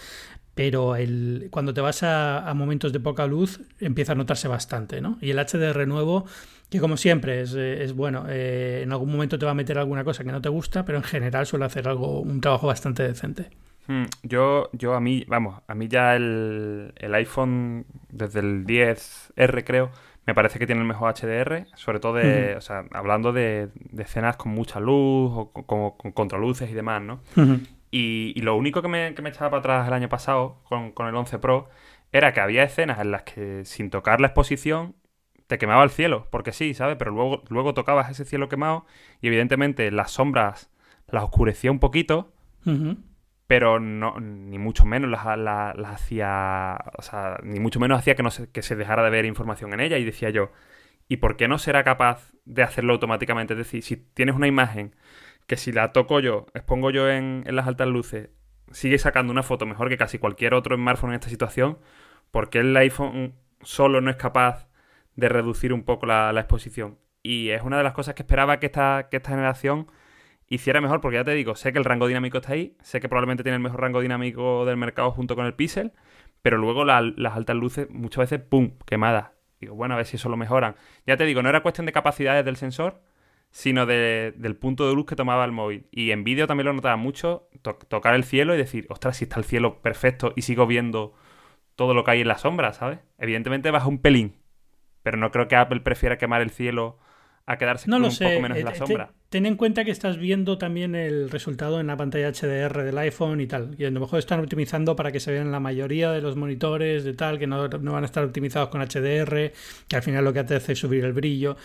[0.56, 5.18] pero el, cuando te vas a, momentos de poca luz empieza a notarse bastante, ¿no?
[5.22, 6.26] Y el HDR nuevo,
[6.76, 10.04] que como siempre es, es bueno, eh, en algún momento te va a meter alguna
[10.04, 13.50] cosa que no te gusta, pero en general suele hacer algo, un trabajo bastante decente.
[13.88, 19.64] Hmm, yo, yo a mí, vamos, a mí ya el, el iPhone desde el 10R
[19.64, 19.92] creo,
[20.26, 24.04] me parece que tiene el mejor HDR, sobre todo de, o sea, hablando de, de,
[24.04, 27.20] escenas con mucha luz o con, con, contraluces y demás, ¿no?
[27.92, 31.70] Y, lo único que me, echaba para atrás el año pasado con, el 11 Pro
[32.12, 34.96] era que había escenas en las que sin tocar la exposición
[35.48, 36.96] te quemaba el cielo, porque sí, ¿sabes?
[36.98, 38.86] Pero luego, luego tocabas ese cielo quemado
[39.22, 40.72] y evidentemente las sombras
[41.08, 42.34] las oscurecía un poquito,
[43.48, 45.24] pero no, ni mucho menos las,
[45.86, 49.26] hacía, o sea, ni mucho menos hacía que, no se, que se dejara de ver
[49.26, 50.52] información en ella y decía yo,
[51.08, 53.54] ¿y por qué no será capaz de hacerlo automáticamente?
[53.54, 54.96] Es decir, si tienes una imagen
[55.48, 58.30] que si la toco yo, expongo yo en, las altas luces,
[58.72, 61.78] sigue sacando una foto mejor que casi cualquier otro smartphone en esta situación,
[62.32, 64.68] porque el iPhone solo no es capaz
[65.16, 66.98] de reducir un poco la, exposición.
[67.24, 69.88] Y es una de las cosas que esperaba que esta, que esta generación
[70.48, 73.10] hiciera mejor, porque ya te digo, sé que el rango dinámico está ahí, sé que
[73.10, 75.94] probablemente tiene el mejor rango dinámico del mercado junto con el Pixel,
[76.42, 79.32] pero luego las altas luces muchas veces, ¡pum!, quemadas.
[79.60, 80.76] Digo, bueno, a ver si eso lo mejoran.
[81.08, 83.02] Ya te digo, no era cuestión de capacidades del sensor,
[83.50, 85.88] sino del punto de luz que tomaba el móvil.
[85.90, 87.48] Y en vídeo también lo notaba mucho,
[87.88, 91.14] tocar el cielo y decir, ostras, si está el cielo perfecto y sigo viendo
[91.76, 93.00] todo lo que hay en la sombra, ¿sabes?
[93.18, 94.36] Evidentemente baja un pelín,
[95.06, 96.98] pero no creo que Apple prefiera quemar el cielo
[97.46, 99.12] a quedarse no con un poco menos en la eh, sombra.
[99.30, 103.40] Ten en cuenta que estás viendo también el resultado en la pantalla HDR del iPhone
[103.40, 103.76] y tal.
[103.78, 107.04] Y a lo mejor están optimizando para que se vean la mayoría de los monitores
[107.04, 109.52] de tal, que no, no van a estar optimizados con HDR,
[109.88, 111.56] que al final lo que hace es subir el brillo.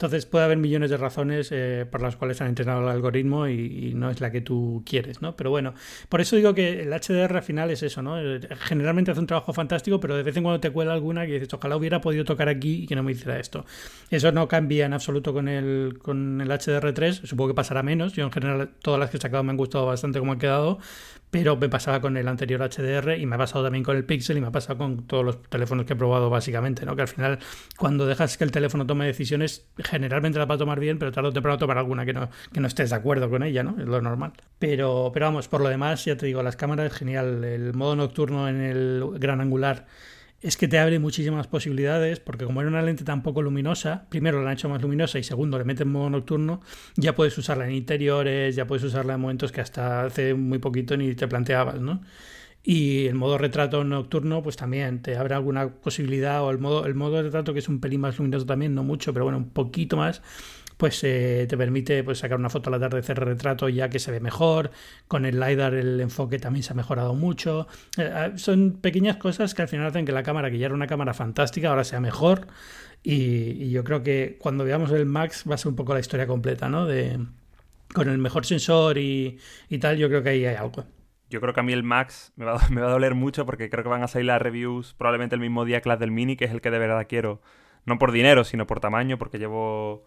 [0.00, 3.92] Entonces puede haber millones de razones eh, por las cuales han entrenado el algoritmo y,
[3.94, 5.36] no es la que tú quieres, ¿no?
[5.36, 5.74] Pero bueno,
[6.08, 8.18] por eso digo que el HDR al final es eso, ¿no?
[8.18, 11.34] Eh, generalmente hace un trabajo fantástico, pero de vez en cuando te cuela alguna que
[11.34, 13.66] dices, ojalá hubiera podido tocar aquí y que no me hiciera esto.
[14.08, 18.14] Eso no cambia en absoluto con el, con el HDR3, supongo que pasará menos.
[18.14, 20.78] Yo en general todas las que he sacado me han gustado bastante como han quedado,
[21.30, 24.36] pero me pasaba con el anterior HDR y me ha pasado también con el Pixel
[24.36, 26.96] y me ha pasado con todos los teléfonos que he probado básicamente, ¿no?
[26.96, 27.38] Que al final
[27.76, 31.28] cuando dejas que el teléfono tome decisiones, generalmente la va a tomar bien, pero tarde
[31.28, 33.76] o temprano tomar alguna que no, que no estés de acuerdo con ella, ¿no?
[33.80, 34.32] Es lo normal.
[34.58, 37.44] Pero, pero vamos, por lo demás, ya te digo, las cámaras, genial.
[37.44, 39.86] El modo nocturno en el gran angular
[40.42, 44.42] es que te abre muchísimas posibilidades, porque como era una lente tan poco luminosa, primero
[44.42, 46.62] la han hecho más luminosa y segundo le meten modo nocturno,
[46.96, 50.96] ya puedes usarla en interiores, ya puedes usarla en momentos que hasta hace muy poquito
[50.96, 52.00] ni te planteabas, ¿no?
[52.62, 56.94] Y el modo retrato nocturno, pues también te abre alguna posibilidad, o el modo, el
[56.94, 59.96] modo retrato que es un pelín más luminoso también, no mucho, pero bueno, un poquito
[59.96, 60.22] más,
[60.80, 64.18] pues eh, te permite pues, sacar una foto al atardecer retrato ya que se ve
[64.18, 64.70] mejor.
[65.08, 67.68] Con el LiDAR el enfoque también se ha mejorado mucho.
[67.98, 70.74] Eh, ah, son pequeñas cosas que al final hacen que la cámara, que ya era
[70.74, 72.46] una cámara fantástica, ahora sea mejor.
[73.02, 76.26] Y, yo creo que cuando veamos el Max va a ser un poco la historia
[76.26, 76.86] completa, ¿no?
[76.86, 77.26] De,
[77.92, 79.38] con el mejor sensor y,
[79.82, 80.86] tal, yo creo que ahí hay algo.
[81.28, 83.68] Yo creo que a mí el Max me va, me va a doler mucho porque
[83.68, 86.36] creo que van a salir las reviews probablemente el mismo día que las del Mini,
[86.36, 87.42] que es el que de verdad quiero.
[87.84, 90.06] No por dinero, sino por tamaño, porque llevo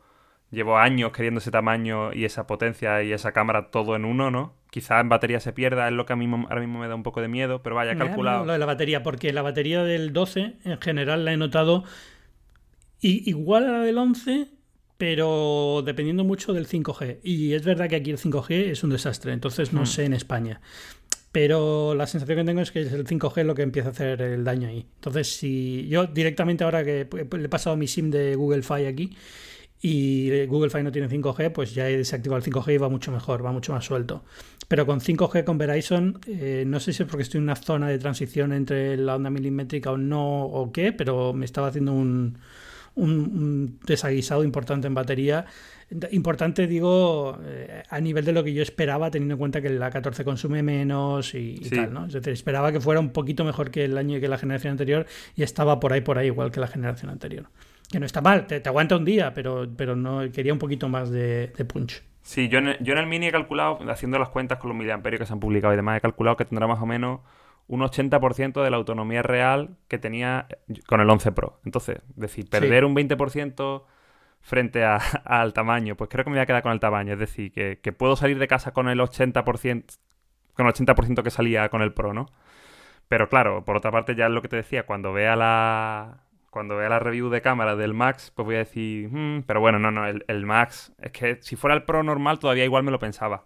[0.53, 4.53] llevo años queriendo ese tamaño y esa potencia y esa cámara todo en uno, ¿no?
[4.69, 7.03] Quizá en batería se pierda, es lo que a mí ahora mismo me da un
[7.03, 8.45] poco de miedo, pero vaya, calculado.
[8.45, 11.83] Lo de la batería, porque la batería del 12 en general la he notado
[13.01, 14.47] igual a la del 11,
[14.97, 17.19] pero dependiendo mucho del 5G.
[17.23, 19.87] Y es verdad que aquí el 5G es un desastre, entonces no hmm.
[19.87, 20.61] sé en España.
[21.31, 24.21] Pero la sensación que tengo es que es el 5G lo que empieza a hacer
[24.21, 24.85] el daño ahí.
[24.95, 29.17] Entonces, si yo directamente ahora que le he pasado mi SIM de Google Fi aquí,
[29.86, 33.12] y Google Fi no tiene 5G, pues ya he desactivado el 5G y va mucho
[33.12, 34.24] mejor, va mucho más suelto.
[34.69, 37.89] Pero con 5G con Verizon, eh, no sé si es porque estoy en una zona
[37.89, 42.38] de transición entre la onda milimétrica o no o qué, pero me estaba haciendo un,
[42.96, 45.48] un, desaguisado importante en batería.
[46.12, 49.91] Importante, digo, eh, a nivel de lo que yo esperaba, teniendo en cuenta que la
[49.91, 52.06] 14 consume menos y, tal, ¿no?
[52.06, 54.72] Es decir, esperaba que fuera un poquito mejor que el año y que la generación
[54.72, 57.48] anterior y estaba por ahí, por ahí, igual que la generación anterior.
[57.93, 61.12] Que no está mal, te, aguanta un día, pero, pero no quería un poquito más
[61.12, 62.01] de, punch.
[62.23, 64.75] Sí, yo en, el, yo en el mini he calculado, haciendo las cuentas con los
[64.75, 67.19] miliamperios que se han publicado y demás, he calculado que tendrá más o menos
[67.67, 70.47] un 80% de la autonomía real que tenía
[70.88, 71.60] con el 11 Pro.
[71.65, 73.84] Entonces, decir, perder un 20%
[74.41, 74.84] frente
[75.25, 77.13] al tamaño, pues creo que me voy a quedar con el tamaño.
[77.13, 79.99] Es decir, que, que puedo salir de casa con el 80%,
[80.56, 82.25] con el 80% que salía con el Pro, ¿no?
[83.08, 86.22] Pero claro, por otra parte, ya es lo que te decía, cuando vea la.
[86.53, 89.79] Cuando vea la review de cámara del Max, pues voy a decir, hmm", pero bueno,
[89.79, 92.91] no, no, el, el Max, es que si fuera el Pro normal todavía igual me
[92.91, 93.43] lo pensaba.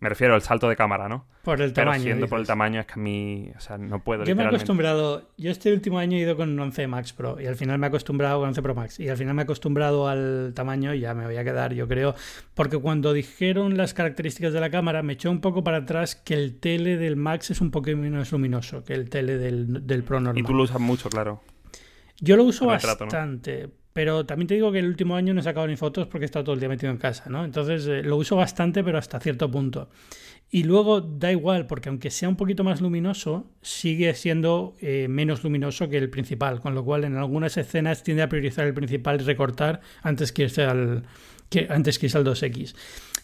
[0.00, 1.26] Me refiero al salto de cámara, ¿no?
[1.44, 1.92] Por el tamaño.
[1.92, 4.24] Pero siendo por el tamaño es que a mí, o sea, no puedo.
[4.24, 7.40] Yo me he acostumbrado, yo este último año he ido con un 11 Max Pro
[7.40, 9.44] y al final me he acostumbrado con 11 Pro Max y al final me he
[9.44, 12.14] acostumbrado al tamaño y ya me voy a quedar, yo creo,
[12.54, 16.34] porque cuando dijeron las características de la cámara me echó un poco para atrás que
[16.34, 20.20] el tele del Max es un poco menos luminoso que el tele del, del Pro
[20.20, 20.40] normal.
[20.42, 21.40] Y tú lo usas mucho, claro.
[22.20, 25.66] Yo lo uso bastante, pero también te digo que el último año no he sacado
[25.66, 27.44] ni fotos porque he estado todo el día metido en casa, ¿no?
[27.44, 29.88] Entonces eh, lo uso bastante, pero hasta cierto punto.
[30.52, 35.44] Y luego da igual, porque aunque sea un poquito más luminoso, sigue siendo eh, menos
[35.44, 39.20] luminoso que el principal, con lo cual en algunas escenas tiende a priorizar el principal
[39.20, 41.04] y recortar antes que irse al,
[41.48, 42.74] que, antes que irse al 2X.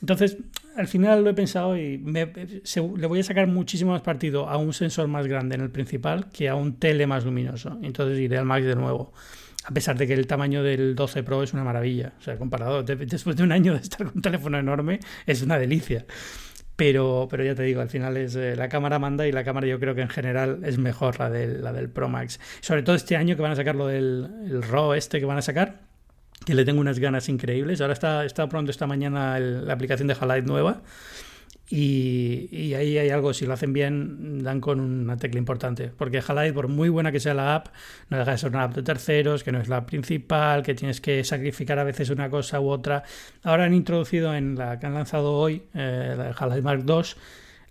[0.00, 0.36] Entonces,
[0.76, 4.72] al final lo he pensado y le voy a sacar muchísimo más partido a un
[4.72, 7.78] sensor más grande en el principal que a un tele más luminoso.
[7.82, 9.12] Entonces iré al Max de nuevo
[9.66, 12.12] a pesar de que el tamaño del 12 Pro es una maravilla.
[12.18, 15.58] O sea, comparado después de un año de estar con un teléfono enorme, es una
[15.58, 16.06] delicia.
[16.76, 19.66] Pero, pero ya te digo, al final es eh, la cámara manda y la cámara
[19.66, 22.38] yo creo que en general es mejor la del, la del Pro Max.
[22.60, 25.38] Sobre todo este año que van a sacar lo del el RAW este que van
[25.38, 25.85] a sacar,
[26.46, 27.82] que le tengo unas ganas increíbles.
[27.82, 30.80] Ahora está, está pronto esta mañana la aplicación de Halide nueva
[31.68, 35.90] y, ahí hay algo, si lo hacen bien, dan con una tecla importante.
[35.96, 37.68] Porque Halide, por muy buena que sea la app,
[38.08, 41.00] no deja de ser una app de terceros, que no es la principal, que tienes
[41.00, 43.02] que sacrificar a veces una cosa u otra.
[43.42, 47.02] Ahora han introducido en la que han lanzado hoy, eh, la Halide Mark II,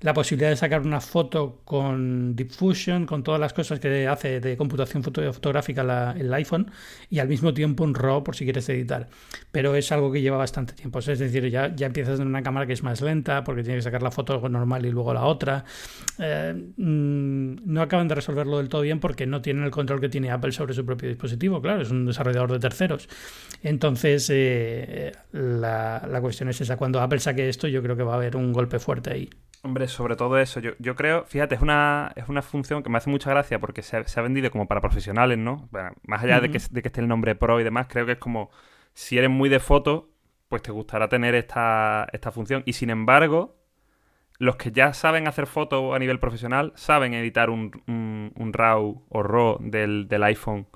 [0.02, 4.40] la posibilidad de sacar una foto con Deep Fusion, con todas las cosas que hace
[4.40, 6.72] de computación fotográfica el iPhone,
[7.10, 9.08] y al mismo tiempo un RAW por si quieres editar.
[9.52, 11.00] Pero es algo que lleva bastante tiempo.
[11.00, 13.90] Es decir, ya, ya empiezas en una cámara que es más lenta porque tienes que
[13.90, 15.64] sacar la foto normal y luego la otra.
[16.20, 20.10] Eh, mm, no acaban de resolverlo del todo bien porque no tienen el control que
[20.10, 21.62] tiene Apple sobre su propio dispositivo.
[21.62, 23.08] Claro, es un desarrollador de terceros.
[23.64, 26.78] Entonces, eh, la, la cuestión es esa.
[26.78, 29.30] Cuando Apple saque esto, yo creo que va a haber un golpe fuerte ahí.
[29.66, 32.98] Hombre, sobre todo eso, yo, yo creo, fíjate, es una, es una función que me
[32.98, 35.70] hace mucha gracia porque se ha, vendido como para profesionales, ¿no?
[36.04, 38.18] más allá de, que, de que esté el nombre pro y demás, creo que es
[38.18, 38.50] como,
[38.94, 40.10] si eres muy de foto,
[40.50, 42.64] pues te gustará tener esta, esta función.
[42.66, 43.58] Y sin embargo,
[44.38, 47.72] los que ya saben hacer fotos a nivel profesional, saben editar un,
[48.36, 50.68] un, RAW o RAW del, del iPhone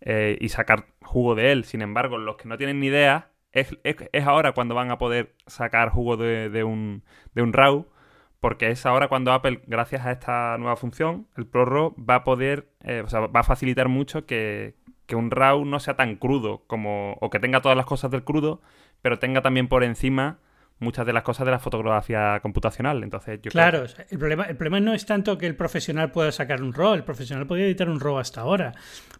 [0.00, 1.64] eh, y sacar jugo de él.
[1.64, 5.34] Sin embargo, los que no tienen ni idea, es, es, ahora cuando van a poder
[5.46, 7.86] sacar jugo de, de un, de un RAW
[8.40, 12.70] porque es ahora cuando Apple, gracias a esta nueva función, el ProRAW va a poder,
[12.82, 14.74] eh, o sea, va a facilitar mucho que,
[15.06, 18.24] que, un RAW no sea tan crudo como, o que tenga todas las cosas del
[18.24, 18.62] crudo,
[19.02, 20.38] pero tenga también por encima
[20.80, 23.02] muchas de las cosas de la fotografía computacional.
[23.02, 26.72] Entonces, claro, el, problema, el problema no es tanto que el profesional pueda sacar un
[26.72, 28.72] RAW, el profesional podía editar un RAW hasta ahora,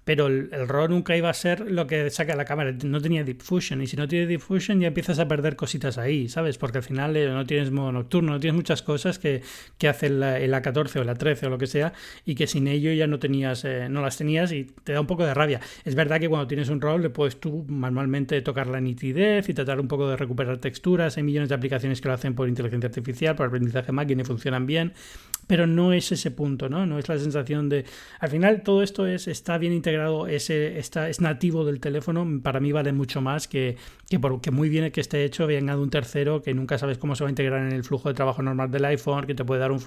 [0.04, 3.42] pero el, el, nunca iba a ser lo que saca la cámara, no tenía Deep
[3.42, 6.56] Fusion, y si no tiene Deep Fusion ya empiezas a perder cositas ahí, ¿sabes?
[6.56, 9.42] Porque al final eh, no tienes modo nocturno, no tienes muchas cosas que,
[9.76, 11.92] que hace el A14 o la 13 o lo que sea,
[12.24, 15.06] y que sin ello ya no tenías, eh, no las tenías y te da un
[15.06, 15.60] poco de rabia.
[15.84, 19.54] Es verdad que cuando tienes un RAW le puedes tú manualmente tocar la nitidez y
[19.54, 22.88] tratar un poco de recuperar texturas, hay millones de aplicaciones que lo hacen por inteligencia
[22.88, 24.94] artificial, por aprendizaje máquina y funcionan bien,
[25.46, 26.86] pero no es ese punto, ¿no?
[26.86, 27.84] No es la sensación de...
[28.20, 32.60] Al final todo esto es, está bien integrado, ese, está, es nativo del teléfono, para
[32.60, 33.76] mí vale mucho más que,
[34.08, 37.16] que, porque muy bien que esté hecho venga de un tercero que nunca sabes cómo
[37.16, 39.60] se va a integrar en el flujo de trabajo normal del iPhone, que te puede
[39.60, 39.80] dar un,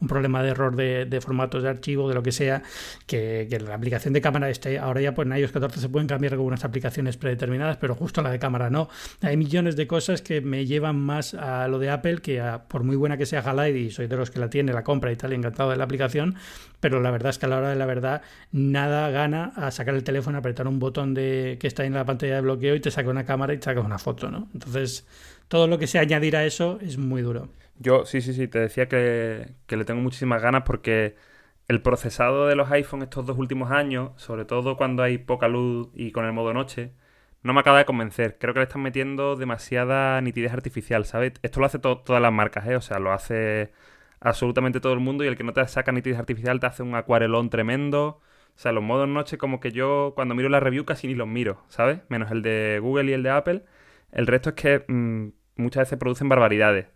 [0.00, 2.62] un problema de error de, de, formatos de archivo, de lo que sea,
[3.06, 6.08] que, que, la aplicación de cámara esté, ahora ya pues en iOS 14 se pueden
[6.08, 8.88] cambiar algunas aplicaciones predeterminadas, pero justo la de cámara no.
[9.20, 12.96] Hay millones de cosas que me llevan más a lo de Apple que por muy
[12.96, 15.32] buena que sea Halide y soy de los que la tiene, la compra, y tal,
[15.32, 16.36] encantado de la aplicación,
[16.80, 19.94] pero la verdad es que a la hora de la verdad nada gana a sacar
[19.94, 22.90] el teléfono, apretar un botón de que está en la pantalla de bloqueo y te
[22.90, 24.48] saca una cámara y te saca una foto, ¿no?
[24.54, 25.06] Entonces,
[25.48, 27.48] todo lo que sea añadir a eso es muy duro.
[27.78, 31.16] Yo, sí, sí, sí, te decía que, que le tengo muchísimas ganas porque
[31.68, 35.88] el procesado de los iPhone estos dos últimos años, sobre todo cuando hay poca luz
[35.94, 36.92] y con el modo noche,
[37.42, 38.38] no me acaba de convencer.
[38.38, 41.34] Creo que le están metiendo demasiada nitidez artificial, ¿sabes?
[41.42, 42.76] Esto lo hace todas las marcas, ¿eh?
[42.76, 43.72] O sea, lo hace
[44.20, 46.94] absolutamente todo el mundo y el que no te saca nitidez artificial te hace un
[46.94, 48.20] acuarelón tremendo.
[48.54, 51.28] O sea, los modos noche como que yo cuando miro la review casi ni los
[51.28, 52.00] miro, ¿sabes?
[52.08, 53.64] Menos el de Google y el de Apple.
[54.12, 56.86] El resto es que mmm, muchas veces producen barbaridades.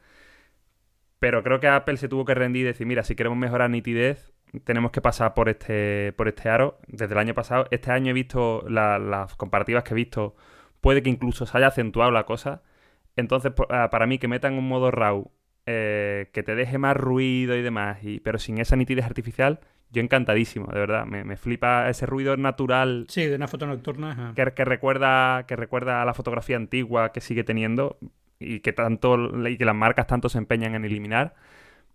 [1.18, 4.32] Pero creo que Apple se tuvo que rendir y decir, mira, si queremos mejorar nitidez,
[4.64, 6.78] tenemos que pasar por este, por este aro.
[6.86, 10.34] Desde el año pasado, este año he visto las comparativas que he visto
[10.80, 12.62] puede que incluso se haya acentuado la cosa.
[13.16, 15.30] Entonces, ah, para mí, que metan un modo RAW
[15.66, 19.58] eh, que te deje más ruido y demás, y, pero sin esa nitidez artificial,
[19.90, 21.06] yo encantadísimo, de verdad.
[21.06, 23.06] Me, flipa ese ruido natural.
[23.08, 24.32] Sí, de una foto nocturna.
[24.34, 27.98] Que, que, recuerda, que recuerda a la fotografía antigua que sigue teniendo
[28.38, 29.16] y que tanto
[29.48, 31.34] y que las marcas tanto se empeñan en eliminar.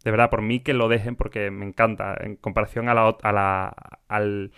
[0.04, 3.32] De verdad, por mí que lo dejen porque me encanta en comparación a la, a
[3.32, 3.76] la,
[4.08, 4.52] al,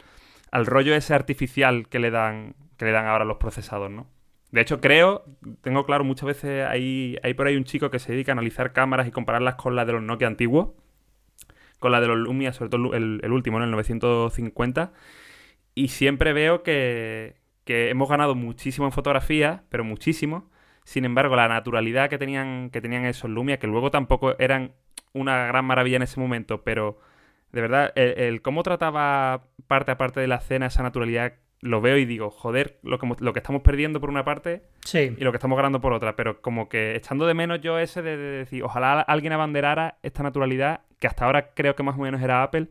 [0.52, 4.08] al rollo ese artificial que le dan que le dan ahora los procesadores, ¿no?
[4.52, 5.26] De hecho, creo,
[5.62, 8.72] tengo claro, muchas veces hay, hay por ahí un chico que se dedica a analizar
[8.72, 10.70] cámaras y compararlas con las de los Nokia antiguos,
[11.80, 13.66] con la de los Lumia, sobre todo el, último, ¿no?
[13.66, 14.94] el 950,
[15.74, 20.52] y siempre veo que, que hemos ganado muchísimo en fotografía, pero muchísimo.
[20.84, 24.74] Sin embargo, la naturalidad que tenían, que tenían esos Lumia, que luego tampoco eran
[25.14, 27.00] una gran maravilla en ese momento, pero
[27.52, 31.98] de verdad, el, cómo trataba parte a parte de la escena esa naturalidad, lo veo
[31.98, 35.16] y digo, joder, lo que, lo que estamos perdiendo por una parte sí.
[35.18, 36.16] y lo que estamos ganando por otra.
[36.16, 40.24] Pero como que echando de menos yo ese de, de decir, ojalá alguien abanderara esta
[40.24, 42.68] naturalidad, que hasta ahora creo que más o menos era Apple,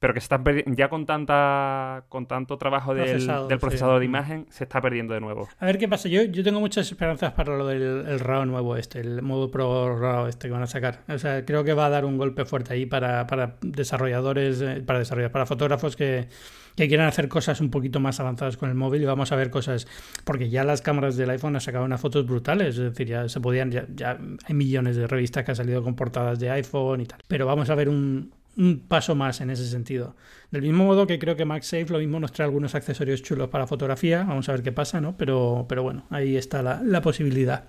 [0.00, 3.26] pero que se está ya con tanta con tanto trabajo del,
[3.60, 5.46] procesador de imagen se está perdiendo de nuevo.
[5.58, 6.08] A ver qué pasa.
[6.08, 9.98] Yo, yo tengo muchas esperanzas para lo del el RAW nuevo este, el modo Pro
[9.98, 11.00] RAW este que van a sacar.
[11.08, 14.82] O sea, creo que va a dar un golpe fuerte ahí para, para desarrolladores, eh,
[14.84, 16.28] para desarrolladores, para fotógrafos que,
[16.76, 19.50] que quieran hacer cosas un poquito más avanzadas con el móvil y vamos a ver
[19.50, 19.86] cosas,
[20.24, 23.38] porque ya las cámaras del iPhone han sacado unas fotos brutales, es decir, ya se
[23.38, 27.06] podían, ya, ya hay millones de revistas que han salido con portadas de iPhone y
[27.06, 30.14] tal, pero vamos a ver un, un paso más en ese sentido.
[30.50, 33.66] Del mismo modo que creo que MagSafe lo mismo nos trae algunos accesorios chulos para
[33.66, 35.16] fotografía, vamos a ver qué pasa, ¿no?
[35.16, 37.64] Pero, pero bueno, ahí está la, posibilidad.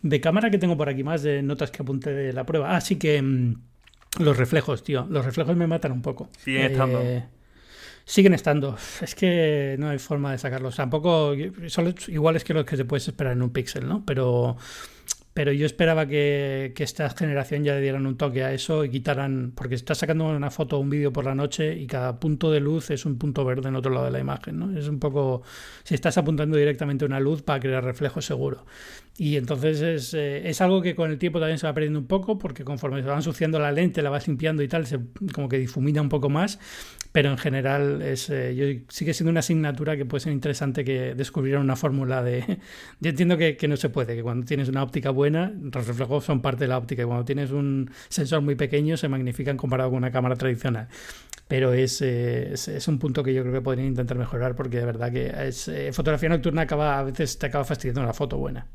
[0.00, 2.76] De cámara que tengo por aquí más de notas que apunté de la prueba.
[2.76, 3.54] Ah, sí que mm,
[4.20, 5.06] los reflejos, tío.
[5.10, 6.30] Los reflejos me matan un poco.
[6.38, 7.00] Siguen estando.
[7.02, 7.24] Eh,
[8.04, 8.76] siguen estando.
[9.00, 10.76] Es que no hay forma de sacarlos.
[10.76, 11.34] Tampoco
[11.66, 14.04] son iguales que los que se puedes esperar en un pixel, ¿no?
[14.06, 14.56] Pero
[15.38, 19.52] pero yo esperaba que, esta generación ya le dieran un toque a eso y quitaran,
[19.54, 22.58] porque estás sacando una foto o un vídeo por la noche y cada punto de
[22.58, 24.76] luz es un punto verde en otro lado de la imagen, ¿no?
[24.76, 25.42] Es un poco,
[25.84, 28.66] si estás apuntando directamente una luz para crear reflejo seguro.
[29.16, 32.08] Y entonces es, eh, es, algo que con el tiempo también se va perdiendo un
[32.08, 34.98] poco, porque conforme se va ensuciando la lente, la vas limpiando y tal, se
[35.32, 36.58] como que difumina un poco más,
[37.12, 41.14] pero en general es, eh, yo, sigue siendo una asignatura que puede ser interesante que
[41.14, 42.58] descubrieran una fórmula de...
[43.00, 46.24] Yo entiendo que, que no se puede, que cuando tienes una óptica buena, los reflejos
[46.24, 49.90] son parte de la óptica y cuando tienes un sensor muy pequeño se magnifican comparado
[49.90, 50.88] con una cámara tradicional.
[51.48, 55.10] Pero es, es, un punto que yo creo que podrían intentar mejorar porque de verdad
[55.10, 58.66] que es, eh, fotografía nocturna acaba, a veces te acaba fastidiando una foto buena.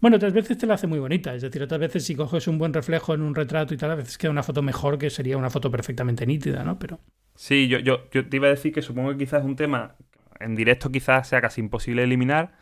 [0.00, 2.58] Bueno, otras veces te la hace muy bonita, es decir, otras veces si coges un
[2.58, 5.36] buen reflejo en un retrato y tal, a veces queda una foto mejor que sería
[5.36, 6.78] una foto perfectamente nítida, ¿no?
[6.78, 7.00] Pero...
[7.38, 9.94] Sí, yo, yo, yo te iba a decir que supongo que quizás es un tema
[10.40, 12.52] en directo quizás sea casi imposible eliminar,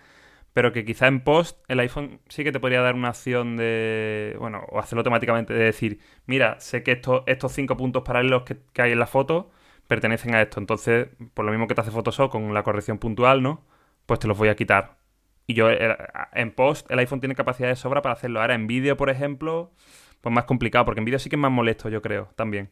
[0.53, 4.37] pero que quizá en post el iPhone sí que te podría dar una opción de,
[4.39, 8.59] bueno, o hacerlo automáticamente, de decir, mira, sé que estos, estos cinco puntos paralelos que,
[8.83, 9.51] hay en la foto
[9.89, 13.43] pertenecen a esto, entonces, por lo mismo que te hace Photoshop con la corrección puntual,
[13.43, 13.65] ¿no?
[14.07, 14.99] Pues te los voy a quitar.
[15.47, 15.97] Y yo, eh,
[16.35, 18.41] en post, el iPhone tiene capacidad de sobra para hacerlo.
[18.43, 19.73] Ahora, en vídeo, por ejemplo,
[20.27, 22.69] pues más complicado, porque en vídeo sí que es más molesto, yo creo, también.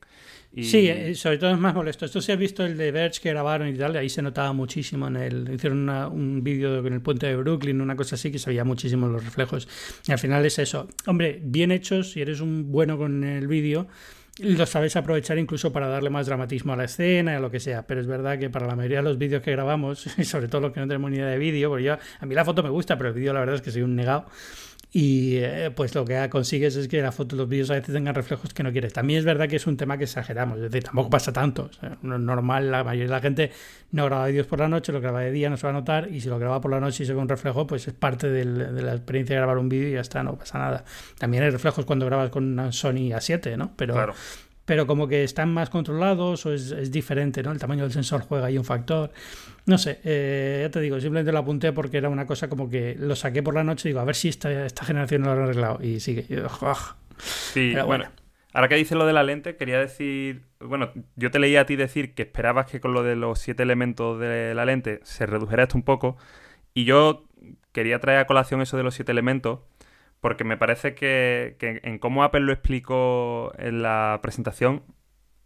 [0.61, 2.05] Sí, eh, sobre todo es más molesto.
[2.05, 5.07] Esto se ha visto el de Verge que grabaron y tal, ahí se notaba muchísimo
[5.07, 5.55] en el...
[5.55, 9.07] Hicieron un vídeo en el puente de Brooklyn, una cosa así, que se veía muchísimo
[9.07, 9.69] los reflejos.
[10.05, 10.89] Y al final es eso.
[11.07, 13.87] Hombre, bien hechos, si eres un bueno con el vídeo,
[14.41, 17.61] lo sabes aprovechar incluso para darle más dramatismo a la escena y a lo que
[17.61, 17.87] sea.
[17.87, 20.61] Pero es verdad que para la mayoría de los vídeos que grabamos, y sobre todo
[20.61, 22.71] los que no tenemos ni idea de vídeo, porque yo, a mí la foto me
[22.71, 24.27] gusta, pero el vídeo la verdad es que soy un negado
[24.97, 28.15] y eh, pues lo que consigues es que la foto, los vídeos a veces tengan
[28.15, 28.93] reflejos que no quieres.
[28.93, 31.69] También es verdad que es un tema que exageramos, es decir, tampoco pasa tanto.
[32.03, 33.51] normal, la mayoría de la gente
[33.91, 36.13] no graba vídeos por la noche, lo graba de día, no se va a notar,
[36.13, 38.31] y si lo graba por la noche y se ve un reflejo, pues es parte
[38.31, 40.85] de la experiencia de grabar un vídeo y ya está, no pasa nada.
[41.19, 43.73] También hay reflejos cuando grabas con una Sony A7, ¿no?
[43.77, 44.15] Pero, claro
[44.65, 47.53] pero como que están más controlados o es, diferente, ¿no?
[47.53, 49.11] El tamaño del sensor juega ahí un factor.
[49.67, 52.97] No sé, eh, ya te digo, simplemente lo apunté porque era una cosa como que
[52.99, 55.41] lo saqué por la noche y digo, a ver si esta, esta generación lo han
[55.41, 55.83] arreglado.
[55.83, 56.27] Y sigue.
[57.19, 58.07] sí, bueno.
[58.55, 61.75] Ahora que dices lo de la lente, quería decir, bueno, yo te leía a ti
[61.75, 65.65] decir que esperabas que con lo de los siete elementos de la lente se redujera
[65.65, 66.17] esto un poco,
[66.73, 67.25] y yo
[67.73, 69.59] quería traer a colación eso de los siete elementos,
[70.25, 74.83] porque me parece que, en cómo Apple lo explicó en la presentación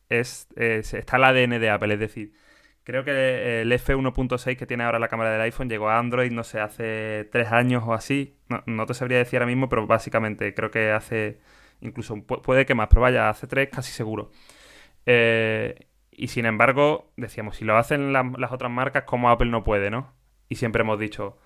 [0.08, 2.32] es, está el ADN de Apple, es decir,
[2.84, 6.44] creo que el F1.6 que tiene ahora la cámara del iPhone llegó a Android, no
[6.44, 10.70] sé, hace tres años o así, no, te sabría decir ahora mismo, pero básicamente creo
[10.70, 11.40] que hace,
[11.80, 14.30] incluso puede que más, pero vaya, hace tres casi seguro.
[15.06, 19.90] Eh, y sin embargo, decíamos, si lo hacen las otras marcas, como Apple no puede,
[19.90, 20.14] ¿no?
[20.48, 21.36] Y siempre hemos dicho,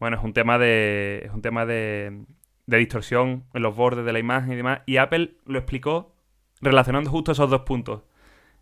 [0.00, 1.22] bueno, es un tema de.
[1.24, 2.24] Es un tema de,
[2.66, 4.80] de distorsión en los bordes de la imagen y demás.
[4.86, 6.14] Y Apple lo explicó
[6.60, 8.02] relacionando justo esos dos puntos.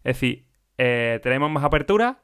[0.05, 0.47] Es decir,
[0.79, 2.23] eh, tenemos más apertura,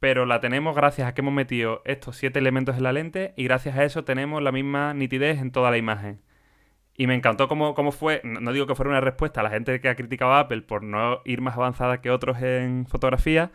[0.00, 3.44] pero la tenemos gracias a que hemos metido estos siete elementos en la lente y
[3.44, 6.22] gracias a eso tenemos la misma nitidez en toda la imagen.
[6.98, 9.80] Y me encantó cómo, cómo fue, no digo que fuera una respuesta a la gente
[9.80, 13.52] que ha criticado a Apple por no ir más avanzada que otros en fotografía,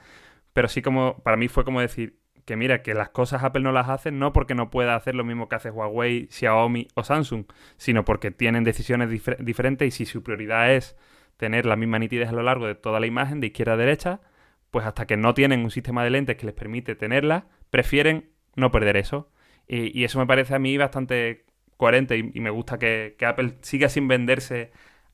[0.53, 3.71] pero sí como, para mí fue como decir que mira, que las cosas Apple no
[3.71, 7.45] las hace no porque no pueda hacer lo mismo que hace Huawei, Xiaomi o Samsung,
[7.77, 10.95] sino porque tienen decisiones diferentes y si su prioridad es
[11.37, 14.21] tener la misma nitidez a lo largo de toda la imagen, de izquierda a derecha,
[14.69, 18.71] pues hasta que no tienen un sistema de lentes que les permite tenerla, prefieren no
[18.71, 19.29] perder eso.
[19.67, 21.45] Y, eso me parece a mí bastante
[21.77, 24.71] coherente y, me gusta que, que, Apple siga sin venderse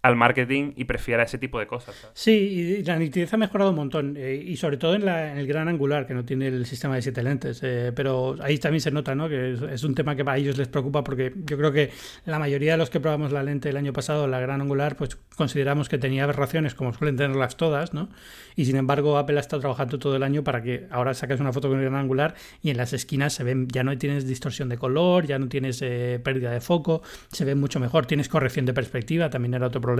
[0.07, 1.95] al marketing y prefiera ese tipo de cosas.
[2.13, 5.67] Sí, y la nitidez ha mejorado un montón, eh, y sobre todo en, el gran
[5.67, 9.15] angular, que no tiene el sistema de siete lentes, eh, pero ahí también se nota
[9.15, 9.27] ¿no?
[9.29, 11.91] que es, un tema que a ellos les preocupa porque yo creo que
[12.25, 15.17] la mayoría de los que probamos la lente el año pasado, la gran angular, pues
[15.35, 18.09] consideramos que tenía aberraciones como suelen tenerlas todas, ¿no?
[18.57, 21.53] y sin embargo Apple ha estado trabajando todo el año para que ahora saques una
[21.53, 24.67] foto con el gran angular y en las esquinas se ven, ya no tienes distorsión
[24.67, 28.65] de color, ya no tienes eh, pérdida de foco, se ve mucho mejor, tienes corrección
[28.65, 29.96] de perspectiva, también era otro problema.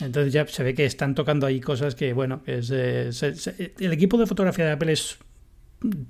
[0.00, 3.10] Entonces ya se ve que están tocando ahí cosas que, bueno, es, eh,
[3.78, 5.18] el equipo de fotografía de Apple es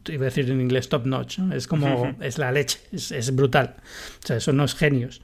[0.08, 3.76] iba a decir en inglés top notch, es como, es la leche, es, es, brutal.
[4.22, 5.22] O sea, son unos genios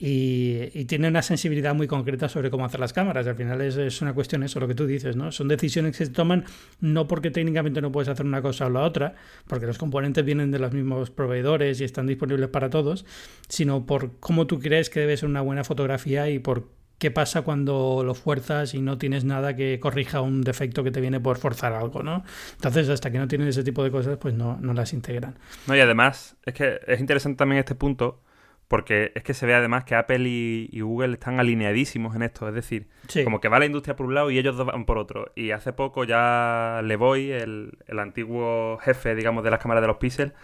[0.00, 3.26] y, tiene una sensibilidad muy concreta sobre cómo hacer las cámaras.
[3.26, 5.32] Al final es, una cuestión eso, lo que tú dices, ¿no?
[5.32, 6.44] Son decisiones que se toman
[6.80, 9.16] no porque técnicamente no puedes hacer una cosa o la otra,
[9.48, 13.04] porque los componentes vienen de los mismos proveedores y están disponibles para todos,
[13.48, 16.68] sino por cómo tú crees que debe ser una buena fotografía y por
[16.98, 21.00] qué pasa cuando lo fuerzas y no tienes nada que corrija un defecto que te
[21.00, 22.24] viene por forzar algo, ¿no?
[22.54, 25.36] Entonces, hasta que no tienen ese tipo de cosas, pues no, no las integran.
[25.66, 28.20] No, y además, es que es interesante también este punto
[28.68, 32.46] porque es que se ve además que Apple y, Google están alineadísimos en esto.
[32.46, 32.86] Es decir,
[33.24, 35.32] como que va la industria por un lado y ellos dos van por otro.
[35.34, 39.96] Y hace poco ya Levoy, el, el antiguo jefe, digamos, de las cámaras de los
[39.96, 40.34] píxeles,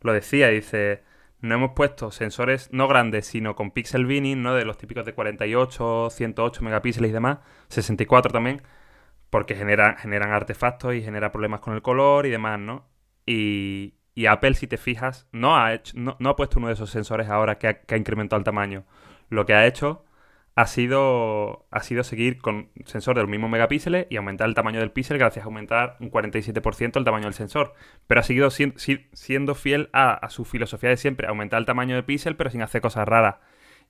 [0.00, 0.48] lo decía.
[0.48, 1.02] Dice,
[1.42, 4.54] no hemos puesto sensores no grandes, sino con pixel binning, ¿no?
[4.54, 7.38] De los típicos de 48, 108 megapíxeles y demás,
[7.68, 8.62] 64 también,
[9.30, 12.88] porque generan, generan artefactos y genera problemas con el color y demás, ¿no?
[13.26, 16.90] Y, y Apple, si te fijas, no ha, hecho, no, ha puesto uno de esos
[16.90, 18.84] sensores ahora que ha, incrementado el tamaño.
[19.28, 20.04] Lo que ha hecho
[20.54, 24.80] ha sido, ha sido seguir con sensor de los mismos megapíxeles y aumentar el tamaño
[24.80, 27.74] del píxel gracias a aumentar un 47% el tamaño del sensor.
[28.06, 32.36] Pero ha seguido siendo fiel a, su filosofía de siempre, aumentar el tamaño del píxel
[32.36, 33.36] pero sin hacer cosas raras.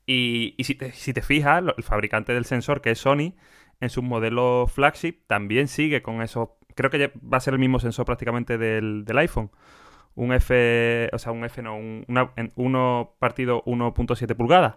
[0.06, 3.34] Y, si, te, fijas, el fabricante del sensor, que es Sony,
[3.80, 6.58] en su modelo flagship también sigue con eso.
[6.74, 9.50] Creo que va a ser el mismo sensor prácticamente del, del iPhone
[10.14, 12.04] un F, o sea, un F no, un,
[12.56, 14.76] uno partido 1.7 pulgadas.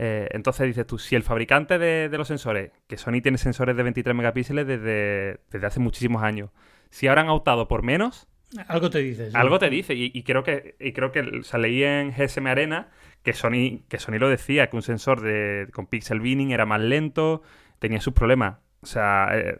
[0.00, 3.82] Eh, entonces dices tú, si el fabricante de, los sensores, que Sony tiene sensores de
[3.82, 6.50] 23 megapíxeles desde, desde hace muchísimos años,
[6.88, 8.28] si ahora han optado por menos...
[8.68, 9.30] Algo te dice.
[9.34, 9.92] Algo te dice.
[9.94, 12.88] Y, creo que, y creo que o leí en GSM Arena
[13.22, 16.80] que Sony, que Sony lo decía, que un sensor de, con pixel binning era más
[16.80, 17.42] lento,
[17.78, 18.58] tenía sus problemas.
[18.80, 19.58] O sea, eh,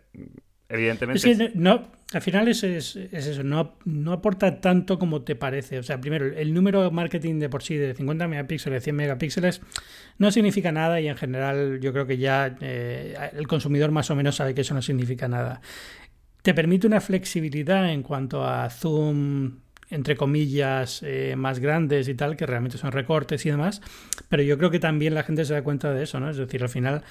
[0.68, 1.52] evidentemente.
[1.54, 5.78] no, al final es, eso, no, no, aporta tanto como te parece.
[5.78, 9.60] O sea, primero, el número de marketing de por sí de 50 megapíxeles, 100 megapíxeles,
[10.16, 14.16] no significa nada y en general yo creo que ya eh, el consumidor más o
[14.16, 15.60] menos sabe que eso no significa nada.
[16.42, 19.58] Te permite una flexibilidad en cuanto a zoom,
[19.90, 23.82] entre comillas, eh, más grandes y tal, que realmente son recortes y demás,
[24.28, 26.30] pero yo creo que también la gente se da cuenta de eso, ¿no?
[26.30, 27.02] Es decir, al final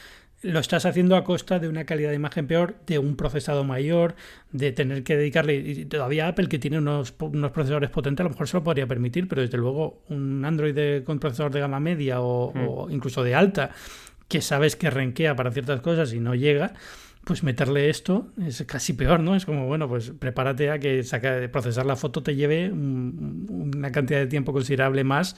[0.43, 4.15] lo estás haciendo a costa de una calidad de imagen peor, de un procesado mayor,
[4.51, 5.55] de tener que dedicarle.
[5.55, 8.88] Y todavía Apple, que tiene unos, unos procesadores potentes, a lo mejor se lo podría
[8.88, 12.67] permitir, pero desde luego un Android con procesador de gama media o, hmm.
[12.67, 13.71] o incluso de alta,
[14.27, 16.73] que sabes que renquea para ciertas cosas y no llega
[17.28, 19.36] pues meterle esto es casi peor, ¿no?
[19.36, 24.19] Es como, bueno, pues prepárate a que saca, procesar la foto te lleve una cantidad
[24.19, 25.36] de tiempo considerable más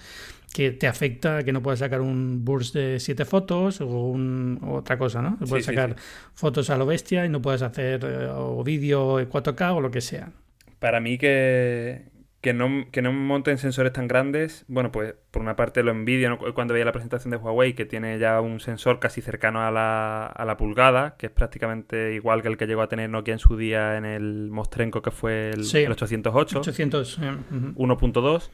[0.54, 5.00] que te afecta que no puedas sacar un burst de siete fotos o un, otra
[5.00, 5.40] cosa, ¿no?
[5.40, 5.96] Puedes sacar
[6.36, 9.90] fotos a lo bestia y no puedes hacer eh, o vídeo en 4K o lo
[9.90, 10.32] que sea.
[10.78, 12.04] Para mí que,
[12.42, 16.38] que no, que no monten sensores tan grandes, bueno, pues por una parte lo envidio
[16.54, 20.26] cuando veía la presentación de Huawei, que tiene ya un sensor casi cercano a la,
[20.26, 23.40] a la pulgada, que es prácticamente igual que el que llegó a tener Nokia en
[23.40, 26.60] su día en el Mostrenco, que fue el, 808.
[26.60, 28.50] 800, 1.2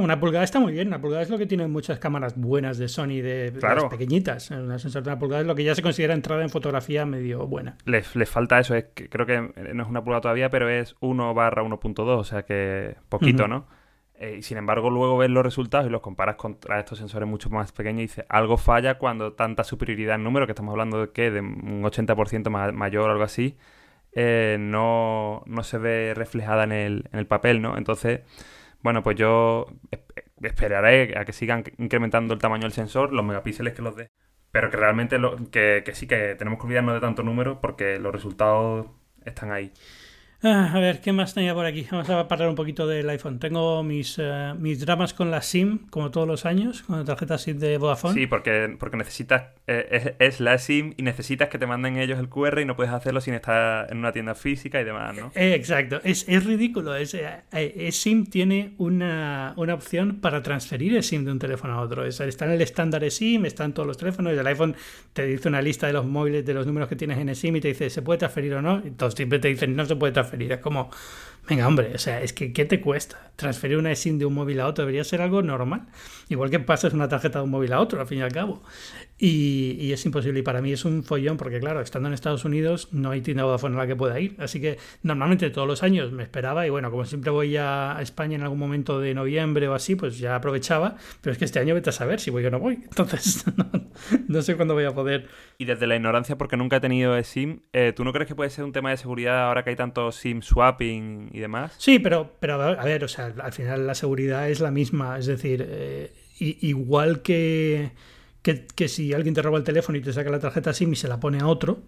[0.00, 0.88] una pulgada está muy bien.
[0.88, 4.50] Una pulgada es lo que tienen muchas cámaras buenas de Sony, de, las pequeñitas.
[4.50, 7.46] Una sensor de una pulgada es lo que ya se considera entrada en fotografía medio
[7.46, 7.76] buena.
[7.84, 8.74] Le, falta eso.
[8.74, 9.40] Es que creo que
[9.74, 13.66] no es una pulgada todavía, pero es 1 barra 1.2, o sea que poquito, ¿no?
[14.16, 17.50] Eh, y sin embargo, luego ves los resultados y los comparas contra estos sensores mucho
[17.50, 21.12] más pequeños y dices, algo falla cuando tanta superioridad en número, que estamos hablando de
[21.12, 23.56] que de un 80% mayor o algo así,
[24.12, 27.76] eh, no, se ve reflejada en el, en el papel, ¿no?
[27.76, 28.20] Entonces,
[28.84, 29.66] bueno, pues yo
[30.42, 34.10] esperaré a que sigan incrementando el tamaño del sensor, los megapíxeles que los dé.
[34.52, 37.98] Pero que realmente lo, que, que sí que tenemos que olvidarnos de tanto número porque
[37.98, 38.86] los resultados
[39.24, 39.72] están ahí.
[40.46, 41.86] Ah, a ver, ¿qué más tenía por aquí?
[41.90, 43.38] Vamos a parar un poquito del iPhone.
[43.38, 47.38] Tengo mis, eh, mis dramas con la SIM, como todos los años, con la tarjeta
[47.38, 48.12] SIM de Vodafone.
[48.12, 52.28] Sí, porque, porque necesitas, eh, es, la SIM y necesitas que te manden ellos el
[52.28, 55.32] QR y no puedes hacerlo sin estar en una tienda física y demás, ¿no?
[55.34, 56.94] Eh, exacto, es, es ridículo.
[56.94, 57.16] Es,
[57.92, 62.04] SIM tiene una, una, opción para transferir SIM de un teléfono a otro.
[62.04, 64.34] está en el estándar SIM, está en todos los teléfonos.
[64.34, 64.76] El iPhone
[65.14, 67.62] te dice una lista de los móviles, de los números que tienes en SIM y
[67.62, 68.82] te dice, ¿se puede transferir o no?
[68.84, 70.90] Entonces siempre te dicen, no se puede transferir es como,
[71.48, 73.32] venga, hombre, o sea, es que ¿qué te cuesta?
[73.36, 75.86] Transferir una SIM de un móvil a otro debería ser algo normal.
[76.28, 78.62] Igual que pasas una tarjeta de un móvil a otro, al fin y al cabo.
[79.18, 80.40] Y, es imposible.
[80.40, 83.44] Y para mí es un follón, porque claro, estando en Estados Unidos no hay tienda
[83.44, 84.36] Vodafone a la que pueda ir.
[84.38, 88.36] Así que normalmente todos los años me esperaba y bueno, como siempre voy a España
[88.36, 90.96] en algún momento de noviembre o así, pues ya aprovechaba.
[91.20, 92.74] Pero es que este año vete a saber si voy o no voy.
[92.84, 93.44] Entonces
[94.28, 95.28] no, sé cuándo voy a poder.
[95.58, 98.50] Y desde la ignorancia, porque nunca he tenido SIM, eh, ¿tú no crees que puede
[98.50, 101.74] ser un tema de seguridad ahora que hay tanto SIM swapping y demás?
[101.78, 105.18] Sí, pero, pero a ver, o sea, al final la seguridad es la misma.
[105.18, 107.90] Es decir, eh, igual que
[108.44, 111.08] que, si alguien te roba el teléfono y te saca la tarjeta SIM y se
[111.08, 111.78] la pone a otro,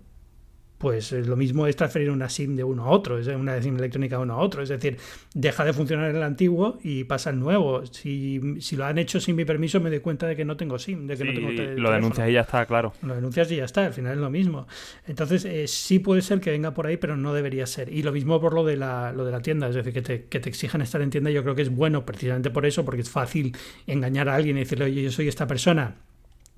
[0.79, 4.16] pues lo mismo es transferir una SIM de uno a otro, es una SIM electrónica
[4.16, 4.62] de uno a otro.
[4.62, 4.99] Es decir,
[5.35, 7.85] deja de funcionar el antiguo y pasa el nuevo.
[7.87, 8.41] Si,
[8.77, 11.16] lo han hecho sin mi permiso, me doy cuenta de que no tengo SIM, de
[11.16, 11.51] que no tengo
[11.81, 12.93] Lo denuncias y ya está, claro.
[13.03, 14.66] Lo denuncias y ya está, al final es lo mismo.
[15.07, 17.93] Entonces, eh, sí puede ser que venga por ahí, pero no debería ser.
[17.93, 20.24] Y lo mismo por lo de la, lo de la tienda, es decir, que te,
[20.24, 23.01] que te exijan estar en tienda, yo creo que es bueno precisamente por eso, porque
[23.01, 23.57] es fácil
[23.87, 25.97] engañar a alguien y decirle, oye, yo soy esta persona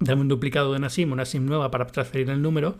[0.01, 2.77] dame un duplicado de una SIM, una SIM nueva para transferir el número,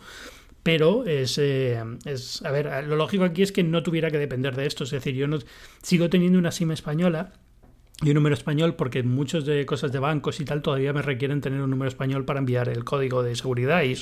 [0.69, 4.55] pero es, eh, es, a ver, lo lógico aquí es que no tuviera que depender
[4.55, 5.39] de esto, es decir, yo no
[5.81, 7.33] sigo teniendo una SIM española
[8.03, 11.41] y un número español porque muchas de cosas de bancos y tal todavía me requieren
[11.41, 13.97] tener un número español para enviar el código de seguridad y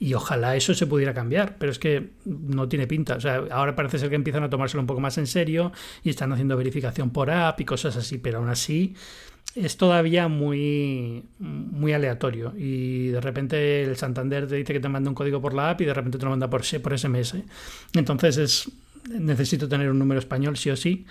[0.00, 3.14] Y ojalá eso se pudiera cambiar, pero es que no tiene pinta.
[3.14, 5.70] O sea, ahora parece ser que empiezan a tomárselo un poco más en serio
[6.02, 8.96] y están haciendo verificación por app y cosas así, pero aún así
[9.54, 12.52] es todavía muy, muy aleatorio.
[12.56, 15.80] Y de repente el Santander te dice que te manda un código por la app
[15.80, 17.36] y de repente te lo manda por, por SMS.
[17.94, 18.70] Entonces es,
[19.08, 21.06] necesito tener un número español sí o sí.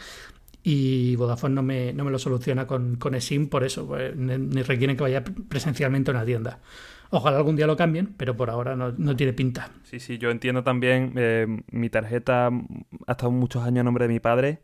[0.62, 3.88] Y Vodafone no me, no me lo soluciona con, con eSIM por eso.
[3.88, 6.60] Pues, ni requieren que vaya presencialmente a una tienda.
[7.12, 9.72] Ojalá algún día lo cambien, pero por ahora no, no tiene pinta.
[9.84, 11.14] Sí, sí, yo entiendo también.
[11.16, 12.48] Eh, mi tarjeta
[13.08, 14.60] ha estado muchos años a nombre de mi padre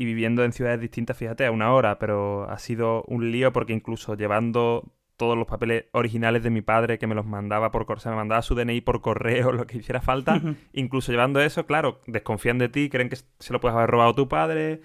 [0.00, 3.74] y viviendo en ciudades distintas, fíjate, a una hora, pero ha sido un lío porque
[3.74, 8.04] incluso llevando todos los papeles originales de mi padre que me los mandaba por correo,
[8.06, 10.40] me mandaba su DNI por correo, lo que hiciera falta,
[10.72, 14.26] incluso llevando eso, claro, desconfían de ti, creen que se lo puedes haber robado tu
[14.26, 14.80] padre.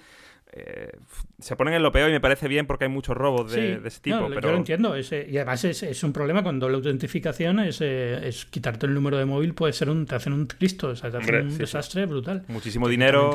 [0.51, 0.91] Eh,
[1.39, 4.01] se ponen en lo peor y me parece bien porque hay muchos robos de, ese
[4.01, 4.27] tipo.
[4.27, 4.41] pero...
[4.41, 4.95] Yo lo entiendo.
[4.97, 9.53] y además es, un problema cuando la autentificación es, es, quitarte el número de móvil,
[9.53, 12.43] puede ser un, te hacen un Cristo, o sea, te hacen un desastre brutal.
[12.49, 13.33] Muchísimo dinero,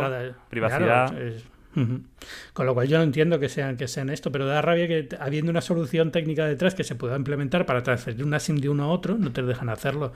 [0.50, 1.14] privacidad.
[2.52, 5.08] Con lo cual yo no entiendo que sean, que sean esto, pero da rabia que
[5.20, 8.84] habiendo una solución técnica detrás que se pueda implementar para transferir una SIM de uno
[8.84, 10.12] a otro, no te dejan hacerlo.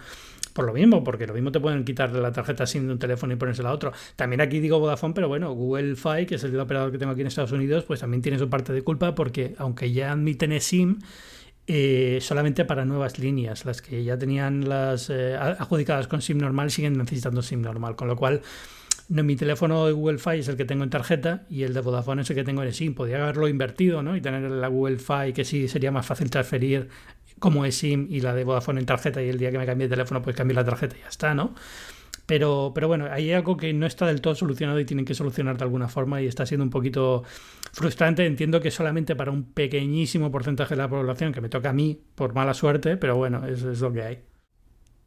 [0.53, 3.33] Por lo mismo, porque lo mismo te pueden quitar la tarjeta SIM de un teléfono
[3.33, 3.93] y ponérsela a otro.
[4.17, 7.23] También aquí digo Vodafone, pero bueno, Google Fi, que es el operador que tengo aquí
[7.23, 10.99] en Estados Unidos, pues también tiene su parte de culpa porque aunque ya admiten SIM,
[11.67, 13.65] eh, solamente para nuevas líneas.
[13.65, 18.07] Las que ya tenían las eh, adjudicadas con SIM normal siguen necesitando SIM normal, con
[18.07, 18.43] lo cual
[19.09, 21.81] no, mi teléfono de Google Fi es el que tengo en tarjeta y el de
[21.81, 22.95] Vodafone es el que tengo en SIM.
[22.95, 24.17] Podría haberlo invertido ¿no?
[24.17, 26.89] y tener la Google Fi que sí sería más fácil transferir
[27.39, 29.91] como SIM y la de Vodafone en tarjeta y el día que me cambie el
[29.91, 31.55] teléfono pues cambio la tarjeta y ya está, ¿no?
[32.27, 35.59] Pero, pero bueno, hay algo que no está del todo solucionado y tienen que solucionar
[35.59, 37.23] de alguna forma y está siendo un poquito
[37.73, 38.25] frustrante.
[38.25, 42.01] Entiendo que solamente para un pequeñísimo porcentaje de la población, que me toca a mí
[42.15, 44.34] por mala suerte, pero bueno, eso es lo que hay.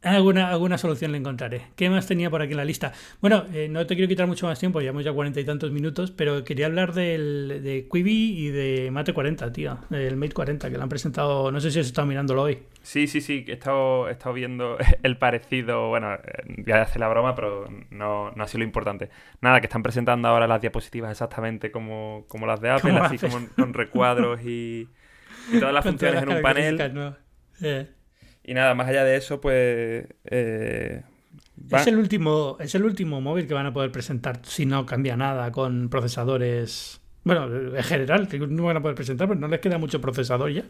[0.02, 1.62] Alguna, alguna solución le encontraré.
[1.74, 2.92] ¿Qué más tenía por aquí en la lista?
[3.20, 6.12] Bueno, eh, no te quiero quitar mucho más tiempo, llevamos ya cuarenta y tantos minutos,
[6.12, 10.76] pero quería hablar del, de Quibi y de Mate 40, tío, del Mate 40, que
[10.76, 12.58] lo han presentado, no sé si has estado mirándolo hoy.
[12.82, 16.16] Sí, sí, sí, he estado, he estado viendo el parecido, bueno,
[16.64, 19.10] ya hace la broma, pero no, no ha sido lo importante.
[19.40, 23.44] Nada, que están presentando ahora las diapositivas exactamente como, como las de Apple, así como
[23.56, 24.88] con recuadros y,
[25.58, 27.16] todas las funciones en un panel.
[27.60, 27.97] Eh.
[28.48, 30.06] Y nada, más allá de eso, pues...
[30.24, 31.02] Eh,
[31.70, 35.18] es, el último, es el último móvil que van a poder presentar si no cambia
[35.18, 39.76] nada con procesadores Bueno, en general, no van a poder presentar, pero no les queda
[39.76, 40.64] mucho procesador ya.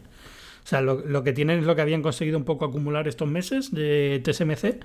[0.61, 3.71] O sea, lo, que tienen es lo que habían conseguido un poco acumular estos meses
[3.71, 4.83] de TSMC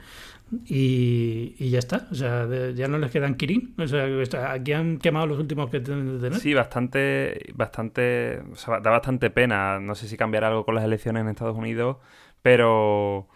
[0.67, 2.07] y, ya está.
[2.13, 3.75] O sea, ya no les quedan Kirin.
[3.77, 6.41] O sea, aquí han quemado los últimos que tienen de tener.
[6.41, 9.81] Sí, bastante, bastante, o sea, da bastante pena.
[9.81, 11.97] No sé si cambiará algo con las elecciones en Estados Unidos,
[12.45, 13.27] pero,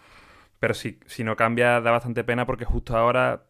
[0.61, 3.47] pero si, si no cambia da bastante pena porque justo ahora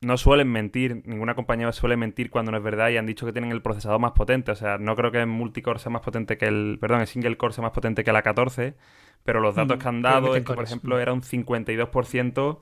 [0.00, 3.32] no suelen mentir, ninguna compañía suele mentir cuando no es verdad y han dicho que
[3.32, 4.50] tienen el procesador más potente.
[4.50, 6.78] O sea, no creo que el multicore sea más potente que el.
[6.80, 8.76] Perdón, el single core sea más potente que la 14,
[9.24, 12.60] pero los datos mm, que han dado es que, por ejemplo, era un 52%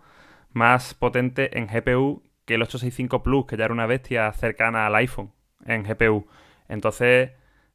[0.52, 4.96] más potente en GPU que el 865 Plus, que ya era una bestia cercana al
[4.96, 5.30] iPhone
[5.64, 6.26] en GPU.
[6.68, 7.30] Entonces,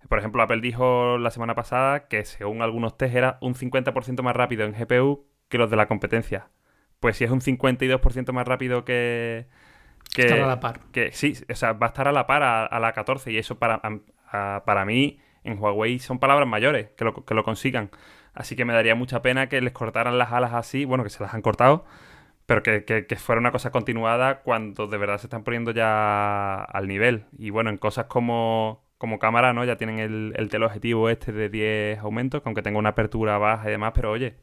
[0.09, 4.35] por ejemplo, Apple dijo la semana pasada que según algunos test era un 50% más
[4.35, 6.49] rápido en GPU que los de la competencia
[6.99, 9.47] pues si es un 52% más rápido que,
[10.13, 10.23] que...
[10.23, 10.79] Estar a la par.
[10.91, 13.57] Que, sí, o sea, va a estar a la par a, la 14 y eso
[13.59, 13.81] para,
[14.65, 17.91] para mí en Huawei son palabras mayores que lo, que lo consigan.
[18.33, 21.23] Así que me daría mucha pena que les cortaran las alas así, bueno, que se
[21.23, 21.85] las han cortado,
[22.45, 26.87] pero que, que, fuera una cosa continuada cuando de verdad se están poniendo ya al
[26.87, 27.25] nivel.
[27.37, 29.65] Y bueno, en cosas como, como cámara, ¿no?
[29.65, 33.71] Ya tienen el, el teleobjetivo este de 10 aumentos, aunque tenga una apertura baja y
[33.71, 34.35] demás, pero oye,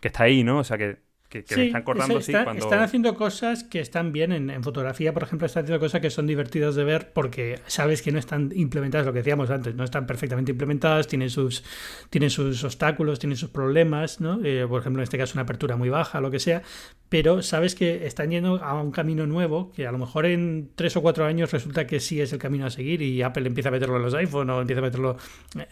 [0.00, 0.58] que está ahí, ¿no?
[0.60, 0.98] O sea que
[1.28, 5.80] que, están cortando, Están haciendo cosas que están bien en, fotografía, por ejemplo, están haciendo
[5.80, 9.50] cosas que son divertidas de ver porque sabes que no están implementadas, lo que decíamos
[9.50, 11.64] antes, no están perfectamente implementadas, tienen sus,
[12.10, 14.40] tienen sus obstáculos, tienen sus problemas, ¿no?
[14.42, 16.62] Eh, por ejemplo, en este caso una apertura muy baja, lo que sea,
[17.08, 20.96] pero sabes que están yendo a un camino nuevo que a lo mejor en tres
[20.96, 23.72] o cuatro años resulta que sí es el camino a seguir y Apple empieza a
[23.72, 25.16] meterlo en los iPhone o empieza a meterlo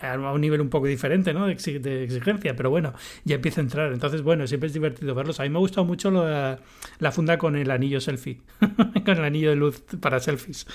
[0.00, 1.46] a un nivel un poco diferente ¿no?
[1.46, 2.94] de, exigencia, pero bueno,
[3.24, 3.92] ya empieza a entrar.
[3.92, 5.40] Entonces, bueno, siempre es divertido verlos.
[5.48, 6.58] Mí me ha gustado mucho la,
[6.98, 8.40] la funda con el anillo selfie,
[9.04, 10.66] con el anillo de luz para selfies,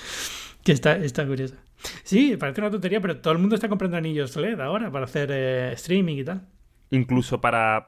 [0.64, 1.56] que está, está curiosa.
[2.04, 5.30] Sí, parece una tontería, pero todo el mundo está comprando anillos LED ahora para hacer
[5.32, 6.48] eh, streaming y tal.
[6.90, 7.84] Incluso para,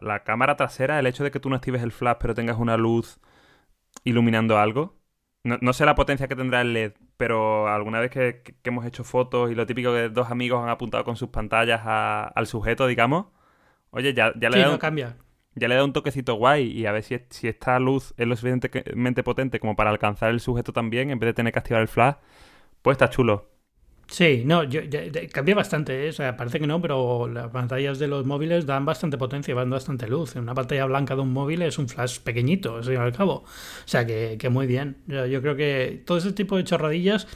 [0.00, 2.76] la, cámara trasera, el hecho de que tú no actives el flash pero tengas una
[2.76, 3.20] luz
[4.02, 4.98] iluminando algo.
[5.44, 9.50] No, sé la potencia que tendrá el LED, pero alguna vez que, hemos hecho fotos
[9.50, 13.26] y lo típico que dos amigos han apuntado con sus pantallas al sujeto, digamos,
[13.90, 15.16] oye, ya, ya le da un, cambia.
[15.54, 18.36] Ya le da un toquecito guay y a ver si, si esta luz es lo
[18.36, 21.88] suficientemente potente como para alcanzar el sujeto también, en vez de tener que activar el
[21.88, 22.16] flash,
[22.82, 23.54] pues está chulo.
[24.06, 24.82] Sí, no, yo,
[25.32, 26.10] cambia bastante, ¿eh?
[26.10, 29.70] o sea, parece que no, pero las pantallas de los móviles dan bastante potencia, dan
[29.70, 30.36] bastante luz.
[30.36, 33.44] Una pantalla blanca de un móvil es un flash pequeñito, al fin y al cabo.
[33.44, 33.46] O
[33.86, 34.98] sea, que, que muy bien.
[35.06, 37.26] Yo, creo que todo ese tipo de chorradillas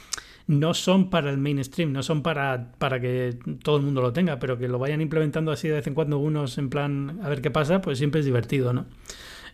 [0.49, 4.39] no son para el mainstream, no son para, para que todo el mundo lo tenga,
[4.39, 7.43] pero que lo vayan implementando así de vez en cuando unos en plan a ver
[7.43, 8.87] qué pasa, pues siempre es divertido, ¿no?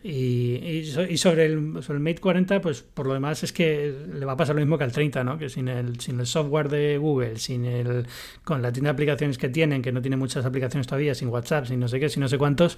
[0.02, 0.86] Y,
[1.18, 4.38] sobre, el, sobre el Mate 40, pues por lo demás es que le va a
[4.38, 5.38] pasar lo mismo que al 30, ¿no?
[5.38, 8.06] Que sin el, sin el software de Google, sin el,
[8.46, 11.66] con la tienda de aplicaciones que tienen, que no tiene muchas aplicaciones todavía, sin WhatsApp,
[11.66, 12.78] sin no sé qué, sin no sé cuántos,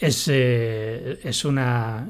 [0.00, 2.08] es, eh, es una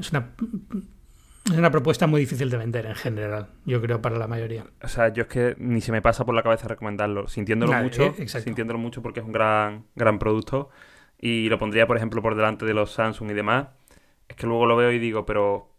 [1.50, 4.64] es una propuesta muy difícil de vender en general, yo creo, para la mayoría.
[4.82, 8.14] O sea, yo es que ni se me pasa por la cabeza recomendarlo, sintiéndolo mucho,
[8.16, 10.70] eh, sintiéndolo mucho porque es un gran, gran producto.
[11.18, 13.68] Y lo pondría, por ejemplo, por delante de los Samsung y demás,
[14.28, 15.76] es que luego lo veo y digo, pero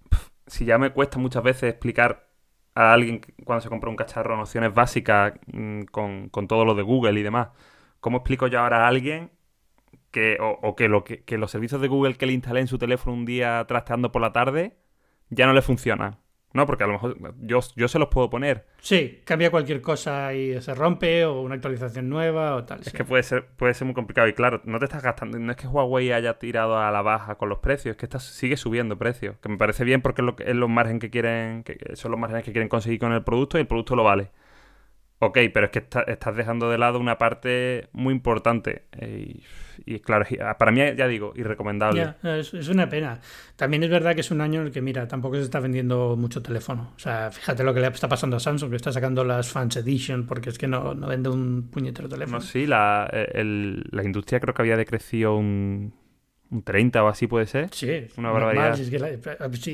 [0.48, 2.28] si ya me cuesta muchas veces explicar
[2.76, 7.20] a alguien cuando se compra un cacharro nociones básicas mm, con, todo lo de Google
[7.20, 7.50] y demás,
[8.00, 9.32] ¿cómo explico yo ahora a alguien
[10.12, 12.78] que, o, que, lo, que, que, los servicios de Google que le instalé en su
[12.78, 14.78] teléfono un día trasteando por la tarde
[15.30, 16.18] ya no le funcionan?
[16.54, 16.66] ¿no?
[16.66, 18.66] Porque a lo mejor yo, yo se los puedo poner.
[18.80, 22.82] Sí, cambia cualquier cosa y se rompe o una actualización nueva o tal.
[22.82, 25.52] Es que puede ser, puede ser muy complicado y claro, no te estás gastando, no
[25.52, 28.98] es que Huawei haya tirado a la baja con los precios, es que sigue subiendo
[28.98, 32.12] precios, que me parece bien porque es, lo, es los márgenes que quieren, que son
[32.12, 34.30] los márgenes que quieren conseguir con el producto y el producto lo vale.
[35.20, 38.84] Ok, pero es que estás dejando de lado una parte muy importante.
[39.86, 40.26] Y, claro,
[40.58, 42.16] para mí, ya digo, irrecomendable.
[42.24, 43.20] es, una pena.
[43.56, 46.16] También es verdad que es un año en el que, mira, tampoco se está vendiendo
[46.16, 46.94] mucho teléfono.
[46.96, 49.76] O sea, fíjate lo que le está pasando a Samsung, que está sacando las Fans
[49.78, 52.40] Edition, porque es que no, no vende un puñetero teléfono.
[52.40, 55.94] No, sí, la, la industria creo que había decrecido un
[56.54, 57.70] un 30 o así puede ser.
[57.72, 58.78] Sí, una barbaridad.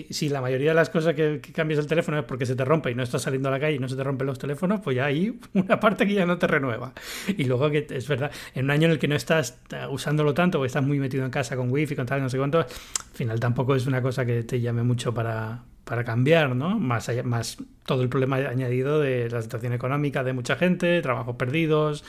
[0.09, 2.91] si, la mayoría de las cosas que, cambias el teléfono es porque se te rompe
[2.91, 4.95] y no estás saliendo a la calle y no se te rompen los teléfonos, pues
[4.95, 6.93] ya hay una parte que ya no te renueva.
[7.27, 9.59] Y luego que es verdad, en un año en el que no estás
[9.89, 12.59] usándolo tanto, o estás muy metido en casa con wifi, con tal, no sé cuánto,
[12.59, 12.65] al
[13.13, 16.79] final tampoco es una cosa que te llame mucho para, para cambiar, ¿no?
[16.79, 21.35] Más, allá, más todo el problema añadido de la situación económica de mucha gente, trabajos
[21.35, 22.03] perdidos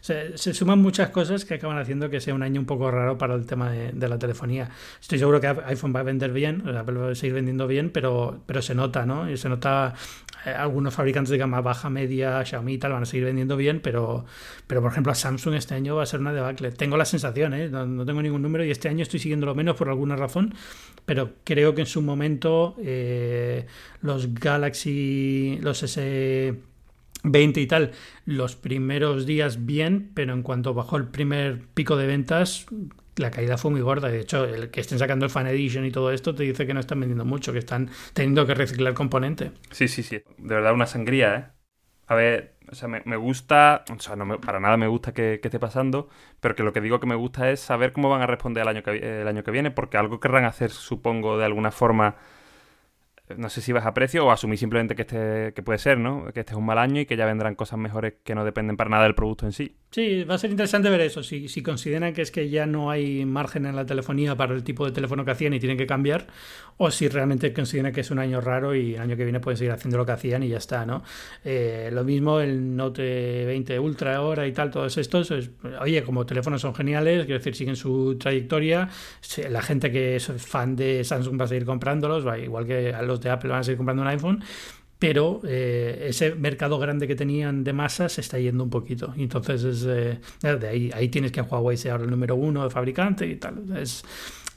[0.00, 3.34] se, suman muchas cosas que acaban haciendo que sea un año un poco raro para
[3.34, 4.70] el tema de, la telefonía.
[5.00, 8.40] Estoy seguro que iPhone va a vender bien, Apple va a seguir vendiendo bien, pero,
[8.46, 9.30] pero se nota, ¿no?
[9.30, 9.94] Y se nota
[10.46, 13.80] eh, algunos fabricantes de gama baja, media, Xiaomi y tal van a seguir vendiendo bien,
[13.80, 14.24] pero,
[14.66, 16.70] pero por ejemplo a Samsung este año va a ser una debacle.
[16.70, 17.68] Tengo la sensación, ¿eh?
[17.68, 20.54] no, tengo ningún número y este año estoy siguiendo lo menos por alguna razón,
[21.04, 23.66] pero creo que en su momento eh,
[24.02, 26.54] los Galaxy, los S...
[27.22, 27.92] 20 y tal,
[28.24, 32.66] los primeros días bien, pero en cuanto bajó el primer pico de ventas,
[33.16, 34.08] la caída fue muy gorda.
[34.08, 36.74] De hecho, el que estén sacando el Fan Edition y todo esto te dice que
[36.74, 39.52] no están vendiendo mucho, que están teniendo que reciclar componente.
[39.70, 40.22] Sí, sí, sí.
[40.38, 41.44] De verdad, una sangría, ¿eh?
[42.08, 45.58] A ver, o sea, me, gusta, o sea, no para nada me gusta que, esté
[45.58, 46.08] pasando,
[46.40, 48.68] pero que lo que digo que me gusta es saber cómo van a responder el
[48.68, 52.14] año que, el año que viene, porque algo querrán hacer, supongo, de alguna forma
[53.36, 56.26] no sé si vas a precio o asumir simplemente que este que puede ser, ¿no?
[56.32, 58.76] Que este es un mal año y que ya vendrán cosas mejores que no dependen
[58.76, 59.76] para nada del producto en sí.
[59.90, 61.22] Sí, va a ser interesante ver eso.
[61.22, 64.62] Si, si consideran que es que ya no hay margen en la telefonía para el
[64.62, 66.26] tipo de teléfono que hacían y tienen que cambiar,
[66.76, 69.56] o si realmente consideran que es un año raro y el año que viene pueden
[69.56, 71.02] seguir haciendo lo que hacían y ya está, ¿no?
[71.44, 75.32] Eh, lo mismo el Note 20 Ultra ahora y tal, todos estos,
[75.80, 78.90] oye, como teléfonos son geniales, quiero decir, siguen su trayectoria,
[79.48, 83.30] la gente que es fan de Samsung va a seguir comprándolos, igual que los de
[83.30, 84.44] Apple van a seguir comprando un iPhone,
[84.98, 89.12] pero eh, ese mercado grande que tenían de masa se está yendo un poquito.
[89.16, 92.70] Entonces es, eh, de ahí, ahí tienes que Huawei sea ahora el número uno de
[92.70, 93.76] fabricante y tal.
[93.76, 94.04] Es,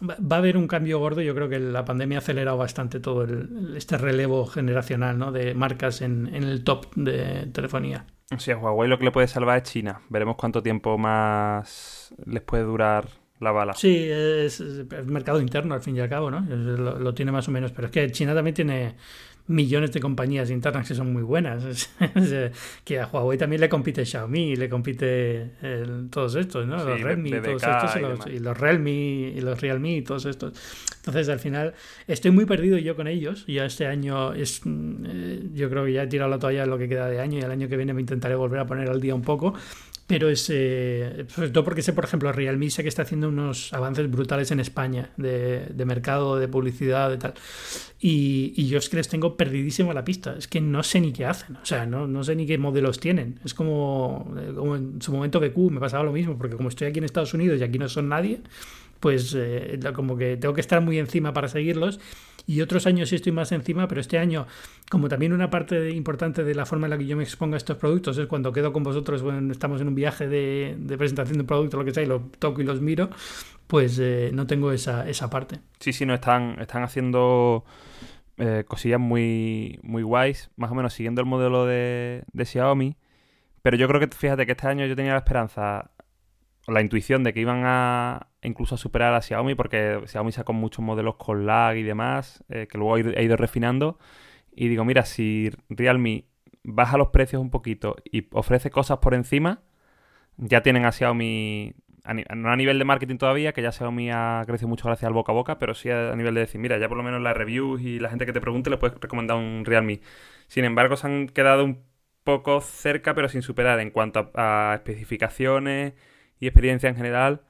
[0.01, 1.21] va a haber un cambio gordo.
[1.21, 3.27] Yo creo que la pandemia ha acelerado bastante todo
[3.75, 5.31] este relevo generacional ¿no?
[5.31, 8.05] de marcas en, en, el top de telefonía.
[8.37, 10.01] Sí, a Huawei lo que le puede salvar es China.
[10.09, 13.09] Veremos cuánto tiempo más les puede durar
[13.39, 13.73] la bala.
[13.73, 14.61] Sí, es,
[15.05, 16.41] mercado interno al fin y al cabo, ¿no?
[16.41, 18.95] Lo, tiene más o menos, pero es que China también tiene
[19.49, 21.89] millones de compañías internas que son muy buenas.
[22.85, 25.51] que a Huawei también le compite Xiaomi, le compite
[26.09, 26.77] todos estos, ¿no?
[26.83, 30.53] los Redmi, todos estos, y los, y los, Realme y los Realme y todos estos.
[30.97, 31.73] Entonces, al final,
[32.07, 33.45] estoy muy perdido yo con ellos.
[33.47, 36.77] Ya este año es, mm, eh, yo creo que ya he tirado la toalla lo
[36.77, 39.01] que queda de año y el año que viene me intentaré volver a poner al
[39.01, 39.55] día un poco
[40.09, 43.71] pero es eh, sobre todo porque sé, por ejemplo, Realme sé que está haciendo unos
[43.73, 47.35] avances brutales en España de, de mercado, de publicidad, de tal.
[47.99, 50.33] Y, y, yo es que les tengo perdidísimo la pista.
[50.35, 51.57] Es que no sé ni qué hacen.
[51.57, 53.39] O sea, no, no sé ni qué modelos tienen.
[53.45, 56.87] Es como, eh, como en su momento BQ me pasaba lo mismo, porque como estoy
[56.87, 58.41] aquí en Estados Unidos y aquí no son nadie,
[58.99, 61.99] pues eh, como que tengo que estar muy encima para seguirlos
[62.49, 64.47] y otros años sí estoy más encima, pero este año,
[64.89, 67.57] como también una parte importante de la forma en la que yo me expongo a
[67.57, 71.41] estos productos es cuando quedo con vosotros, bueno, estamos en un viaje de, presentación de
[71.41, 73.11] un producto, lo que sea, y lo toco y los miro,
[73.67, 75.59] pues eh, no tengo esa, esa parte.
[75.79, 77.65] Sí, sí, no, están, están haciendo
[78.37, 82.97] eh, cosillas muy, muy guays, más o menos siguiendo el modelo de, de Xiaomi.
[83.61, 85.91] Pero yo creo que, fíjate que este año yo tenía la esperanza
[86.69, 90.83] la intuición de que iban a incluso a superar a Xiaomi, porque Xiaomi sacó muchos
[90.83, 93.99] modelos con lag y demás, eh, que luego he ido refinando.
[94.51, 96.25] Y digo, mira, si Realme
[96.63, 99.61] baja los precios un poquito y ofrece cosas por encima,
[100.37, 101.73] ya tienen a Xiaomi,
[102.35, 105.31] no a nivel de marketing todavía, que ya Xiaomi ha crecido mucho gracias al boca
[105.31, 107.81] a boca, pero sí a, nivel de decir, mira, ya por lo menos las reviews
[107.81, 110.01] y la gente que te pregunte le puedes recomendar un Realme.
[110.47, 111.83] Sin embargo, se han quedado un
[112.23, 115.93] poco cerca, pero sin superar en cuanto a especificaciones
[116.39, 117.41] y experiencia en general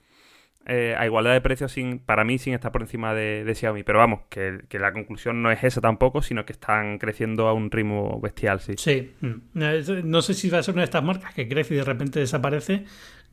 [0.72, 3.82] eh, a igualdad de precios sin, para mí sin estar por encima de, Xiaomi.
[3.82, 7.72] Pero vamos, que, la conclusión no es esa tampoco, sino que están creciendo a un
[7.72, 8.74] ritmo bestial, sí.
[8.78, 9.16] Sí.
[9.22, 9.62] Mm.
[9.64, 11.86] Eh, no sé si va a ser una de estas marcas que crece y de
[11.86, 12.86] repente desaparece.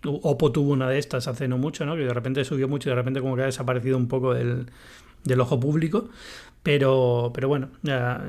[0.04, 1.94] Oppo tuvo una de estas hace no mucho, ¿no?
[1.94, 4.66] Que de repente subió mucho y de repente como que ha desaparecido un poco del,
[5.38, 6.08] ojo público.
[6.62, 7.68] Pero, pero bueno,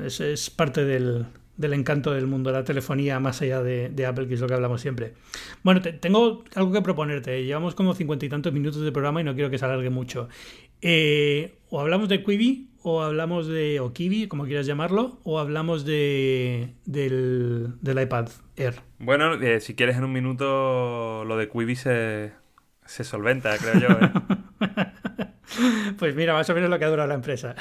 [0.04, 1.24] es parte del,
[1.58, 4.54] del encanto del mundo de la telefonía más allá de, Apple, que es lo que
[4.54, 5.12] hablamos siempre.
[5.62, 7.44] Bueno, tengo algo que proponerte.
[7.44, 10.28] Llevamos como cincuenta y tantos minutos de programa y no quiero que se alargue mucho.
[10.80, 15.84] Eh, o hablamos de Quibi, o hablamos de o Kiwi, como quieras llamarlo, o hablamos
[15.84, 18.76] de del, iPad Air.
[19.00, 22.32] Bueno, eh, si quieres en un minuto lo de Quibi se,
[22.86, 23.88] se solventa, creo yo.
[23.88, 24.12] ¿eh?
[25.98, 27.54] Pues mira, más o menos lo que ha durado la empresa.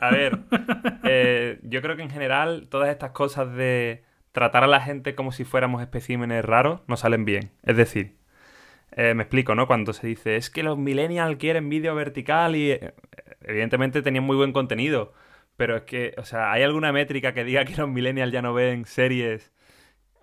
[0.00, 0.38] A ver,
[1.04, 5.32] eh, yo creo que en general todas estas cosas de tratar a la gente como
[5.32, 7.52] si fuéramos especímenes raros no salen bien.
[7.62, 8.16] Es decir,
[8.92, 9.66] eh, me explico, ¿no?
[9.66, 12.94] Cuando se dice, es que los millennials quieren vídeo vertical y eh,
[13.42, 15.12] evidentemente tenían muy buen contenido,
[15.56, 18.54] pero es que, o sea, ¿hay alguna métrica que diga que los millennials ya no
[18.54, 19.52] ven series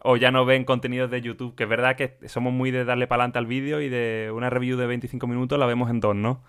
[0.02, 1.56] o ya no ven contenidos de YouTube?
[1.56, 4.50] Que es verdad que somos muy de darle para adelante al vídeo y de una
[4.50, 6.44] review de 25 minutos la vemos en dos, ¿no?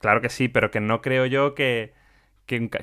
[0.00, 1.92] Claro que sí, pero que no creo yo que,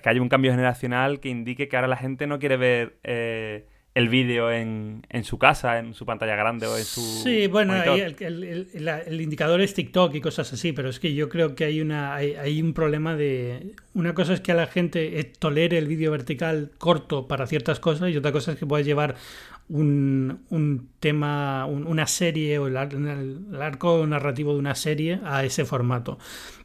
[0.03, 3.65] haya un cambio generacional que indique que ahora la gente no quiere ver eh,
[3.95, 7.01] el vídeo en, en, su casa, en su pantalla grande o en su.
[7.01, 11.29] Sí, bueno, el, el, el, indicador es TikTok y cosas así, pero es que yo
[11.29, 13.71] creo que hay, una, hay, hay un problema de.
[13.93, 18.11] Una cosa es que a la gente tolere el vídeo vertical corto para ciertas cosas
[18.11, 19.15] y otra cosa es que puedes llevar
[19.70, 26.18] un, un tema, una serie o el, arco narrativo de una serie a ese formato.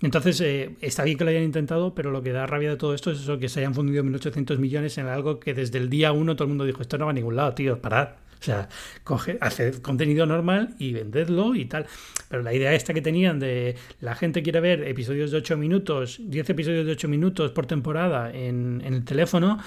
[0.02, 2.94] Entonces, eh, está bien que lo hayan intentado, pero lo que da rabia de todo
[2.94, 6.12] esto es eso, que se hayan fundido 1.800 millones en algo que desde el día
[6.12, 8.10] uno todo el mundo dijo, esto no va a ningún lado, tío, parad.
[8.40, 8.70] O sea,
[9.04, 11.86] coge, haced contenido normal y vendedlo y tal.
[12.30, 16.18] Pero la idea esta que tenían de la gente quiere ver episodios de 8 minutos,
[16.22, 19.58] 10 episodios de 8 minutos por temporada en el teléfono,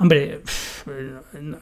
[0.00, 0.40] Hombre,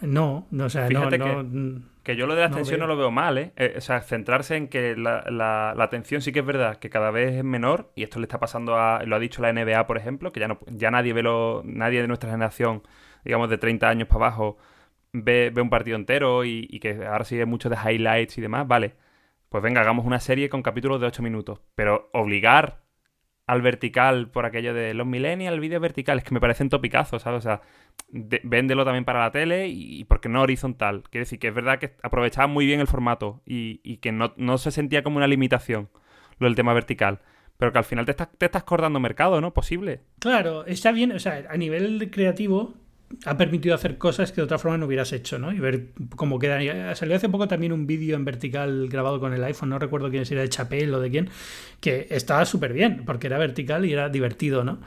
[0.03, 3.36] no, no, o sea, no, que, yo lo de la atención no lo veo mal,
[3.36, 3.53] ¿eh?
[3.57, 3.74] ¿eh?
[3.76, 7.34] O sea, centrarse en que la, la, atención sí que es verdad que cada vez
[7.34, 10.30] es menor, y esto le está pasando a, lo ha dicho la NBA, por ejemplo,
[10.30, 12.84] que ya no, ya nadie ve lo, nadie de nuestra generación,
[13.24, 14.57] digamos de 30 años para abajo,
[15.12, 18.68] ve, ve un partido entero y, y, que ahora sigue mucho de highlights y demás,
[18.68, 18.95] vale.
[19.49, 21.61] Pues venga, hagamos una serie con capítulos de 8 minutos.
[21.74, 22.82] Pero obligar
[23.49, 27.39] al vertical por aquello de los millennials, vídeos verticales, que me parecen topicazos, ¿sabes?
[27.39, 27.63] O sea,
[28.11, 31.03] véndelo también para la tele y, por qué no horizontal.
[31.11, 34.71] Quiere decir que es verdad que aprovechaba muy bien el formato y, que no, se
[34.71, 35.89] sentía como una limitación
[36.39, 37.21] lo del tema vertical.
[37.57, 39.55] Pero que al final te estás, te estás cortando mercado, ¿no?
[39.55, 40.03] Posible.
[40.21, 42.75] Claro, está bien, o sea, a nivel creativo
[43.25, 45.53] ha permitido hacer cosas que de otra forma no hubieras hecho, ¿no?
[45.53, 46.95] Y ver cómo queda.
[46.95, 50.25] Salió hace poco también un vídeo en vertical grabado con el iPhone, no recuerdo quién
[50.31, 51.31] era de Chapel o de quién,
[51.81, 54.81] que estaba súper bien, porque era vertical y era divertido, ¿no?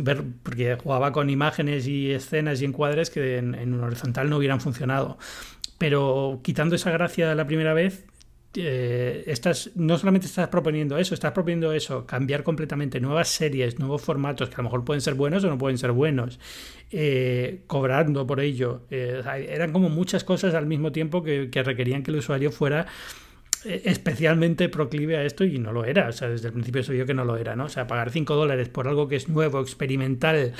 [0.00, 4.38] Ver, porque jugaba con imágenes y escenas y encuadres que en, en un horizontal no
[4.38, 5.18] hubieran funcionado.
[5.78, 8.04] Pero quitando esa gracia la primera vez,
[8.60, 14.02] eh, estás, no solamente estás proponiendo eso, estás proponiendo eso, cambiar completamente nuevas series, nuevos
[14.02, 16.40] formatos que a lo mejor pueden ser buenos o no pueden ser buenos,
[16.90, 18.82] eh, cobrando por ello.
[18.90, 22.86] Eh, eran como muchas cosas al mismo tiempo que, que requerían que el usuario fuera
[23.64, 26.08] especialmente proclive a esto y no lo era.
[26.08, 27.64] O sea, desde el principio se vio que no lo era, ¿no?
[27.64, 30.52] O sea, pagar 5 dólares por algo que es nuevo, experimental,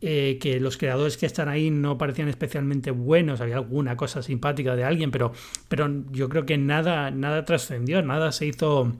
[0.00, 4.76] eh, que los creadores que están ahí no parecían especialmente buenos, había alguna cosa simpática
[4.76, 5.32] de alguien, pero,
[5.68, 8.92] pero yo creo que nada, nada trascendió, nada se hizo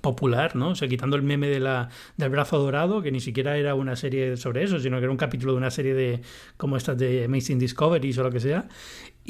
[0.00, 0.70] popular, ¿no?
[0.70, 3.96] O sea, quitando el meme de la, del brazo dorado, que ni siquiera era una
[3.96, 6.20] serie sobre eso, sino que era un capítulo de una serie de
[6.56, 8.68] como estas de Amazing Discoveries o lo que sea.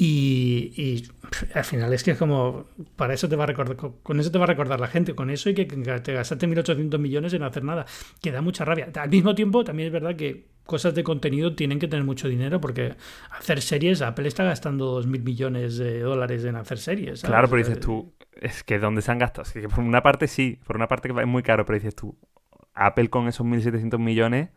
[0.01, 1.09] Y, y
[1.53, 4.37] al final es que es como, para eso te va a recordar, con eso te
[4.37, 7.65] va a recordar la gente, con eso y que te gastaste 1.800 millones en hacer
[7.65, 7.85] nada,
[8.21, 8.87] que da mucha rabia.
[8.95, 12.61] Al mismo tiempo, también es verdad que cosas de contenido tienen que tener mucho dinero
[12.61, 12.95] porque
[13.31, 17.23] hacer series, Apple está gastando 2.000 millones de dólares en hacer series.
[17.23, 19.43] Claro, pero dices tú, es que ¿dónde se han gastado?
[19.43, 22.17] Es que por una parte sí, por una parte es muy caro, pero dices tú,
[22.73, 24.47] Apple con esos 1.700 millones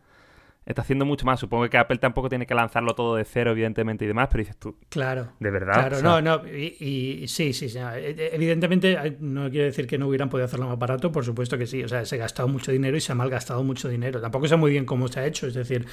[0.65, 1.39] está haciendo mucho más.
[1.39, 4.57] Supongo que Apple tampoco tiene que lanzarlo todo de cero, evidentemente, y demás, pero dices
[4.57, 4.75] tú.
[4.89, 5.33] Claro.
[5.39, 5.73] De verdad.
[5.73, 6.47] Claro, no, no.
[6.47, 7.79] Y, sí, sí, sí.
[7.79, 11.83] Evidentemente, no quiere decir que no hubieran podido hacerlo más barato, por supuesto que sí.
[11.83, 14.21] O sea, se ha gastado mucho dinero y se ha malgastado mucho dinero.
[14.21, 15.47] Tampoco sé muy bien cómo se ha hecho.
[15.47, 15.85] Es decir,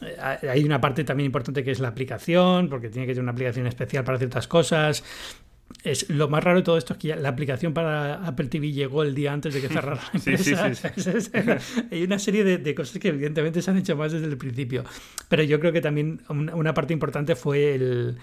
[0.00, 3.32] eh, hay una parte también importante que es la aplicación, porque tiene que tener una
[3.32, 5.04] aplicación especial para ciertas cosas
[5.82, 9.02] es, lo más raro de todo esto es que la aplicación para Apple TV llegó
[9.02, 10.70] el día antes de que cerrara la empresa.
[11.90, 14.84] Hay una serie de, cosas que evidentemente se han hecho más desde el principio.
[15.28, 18.18] Pero yo creo que también una, parte importante fue el,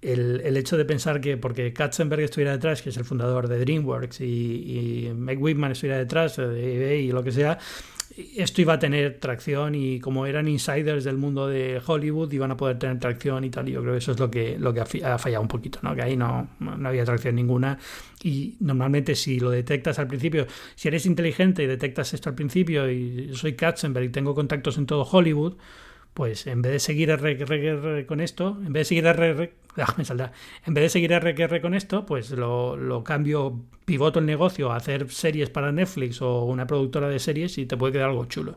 [0.00, 4.20] el, hecho de pensar que porque Katzenberg estuviera detrás, que es el fundador de DreamWorks,
[4.20, 7.58] y, y Meg Whitman estuviera detrás, de eBay y lo que sea,
[8.36, 12.56] esto iba a tener tracción y como eran insiders del mundo de Hollywood iban a
[12.56, 13.66] poder tener tracción y tal.
[13.66, 15.94] Yo creo que eso es lo que, lo que ha fallado un poquito, ¿no?
[15.94, 17.78] que ahí no, no había tracción ninguna.
[18.22, 22.90] Y normalmente si lo detectas al principio, si eres inteligente y detectas esto al principio
[22.90, 25.54] y soy Katzenberg y tengo contactos en todo Hollywood,
[26.18, 30.32] pues en vez de seguir R, con esto, en vez de seguir R, ah.
[30.66, 34.76] En vez de seguir R, con esto, pues lo, lo, cambio, pivoto el negocio a
[34.78, 38.56] hacer series para Netflix o una productora de series y te puede quedar algo chulo.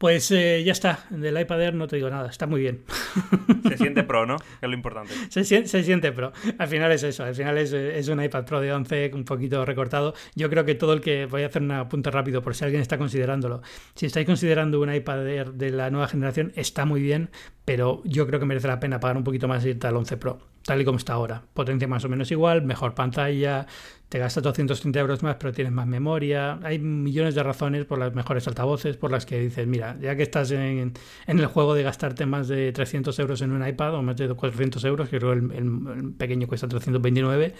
[0.00, 2.84] Pues eh, ya está, del iPad Air no te digo nada, está muy bien.
[3.68, 4.38] Se siente pro, ¿no?
[4.38, 5.12] Que es lo importante.
[5.28, 6.32] Se, se siente pro.
[6.56, 9.62] Al final es eso, al final es, es, un iPad Pro de 11 un poquito
[9.66, 10.14] recortado.
[10.34, 12.80] Yo creo que todo el que, voy a hacer un apunte rápido por si alguien
[12.80, 13.60] está considerándolo.
[13.94, 17.28] Si estáis considerando un iPad Air de la nueva generación, está muy bien,
[17.66, 20.16] pero yo creo que merece la pena pagar un poquito más y irte al 11
[20.16, 21.42] Pro, tal y como está ahora.
[21.52, 23.66] Potencia más o menos igual, mejor pantalla,
[24.10, 26.58] te gastas 230 euros más, pero tienes más memoria.
[26.64, 30.24] Hay millones de razones por las mejores altavoces, por las que dices, mira, ya que
[30.24, 30.92] estás en,
[31.28, 34.84] el juego de gastarte más de 300 euros en un iPad o más de 400
[34.84, 37.54] euros, que creo que el, pequeño cuesta 329,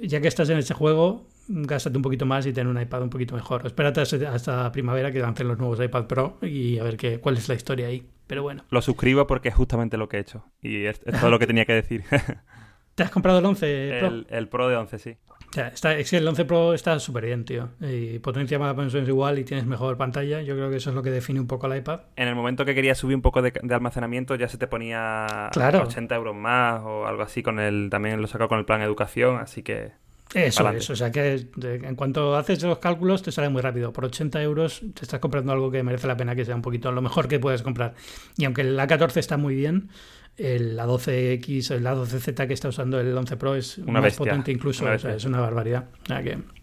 [0.00, 3.10] ya que estás en ese juego, gástate un poquito más y ten un iPad un
[3.10, 3.66] poquito mejor.
[3.66, 7.50] Espérate hasta primavera que lancen los nuevos iPad Pro y a ver qué, cuál es
[7.50, 8.08] la historia ahí.
[8.26, 8.64] Pero bueno.
[8.70, 11.66] Lo suscribo porque es justamente lo que he hecho y es todo lo que tenía
[11.66, 12.02] que decir.
[12.94, 14.24] ¿Te has comprado el 11 Pro?
[14.30, 15.16] El, Pro de 11, sí.
[15.56, 17.70] Está, es que el 11 Pro está súper bien, tío.
[17.80, 20.42] Y potencia más o menos igual y tienes mejor pantalla.
[20.42, 22.00] Yo creo que eso es lo que define un poco el iPad.
[22.16, 26.14] En el momento que querías subir un poco de, almacenamiento ya se te ponía 80
[26.14, 27.42] euros más o algo así.
[27.42, 29.92] con el También lo sacado con el plan educación, así que...
[30.34, 33.92] Eso es, o sea que en cuanto haces los cálculos te sale muy rápido.
[33.92, 36.90] Por 80 euros te estás comprando algo que merece la pena que sea un poquito
[36.90, 37.94] lo mejor que puedes comprar.
[38.36, 39.88] Y aunque el A14 está muy bien,
[40.36, 45.24] el A12X, el A12Z que está usando el 11 Pro es más potente incluso, es
[45.24, 45.86] una barbaridad.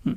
[0.03, 0.11] Mm.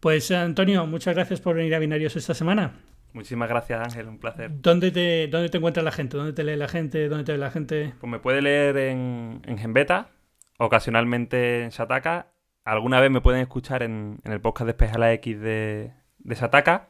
[0.00, 2.80] Pues Antonio, muchas gracias por venir a Binarios esta semana.
[3.12, 4.50] Muchísimas gracias Ángel, un placer.
[4.60, 6.16] ¿Dónde te, dónde te encuentra la gente?
[6.16, 7.08] ¿Dónde te lee la gente?
[7.08, 7.94] ¿Dónde te ve la gente?
[8.00, 10.10] Pues me puede leer en, en Genbeta,
[10.58, 12.32] ocasionalmente en Sataka.
[12.64, 16.88] Alguna vez me pueden escuchar en, el podcast de Espejala X de, de Sataka.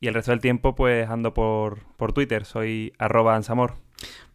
[0.00, 2.46] Y el resto del tiempo, pues ando por, por Twitter.
[2.46, 3.74] Soy arroba ansamor.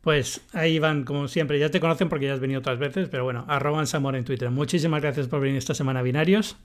[0.02, 1.58] Pues ahí van, como siempre.
[1.58, 4.52] Ya te conocen porque ya has venido otras veces, pero bueno, arroba ansamor en Twitter.
[4.52, 6.58] Muchísimas gracias por venir esta semana Binarios.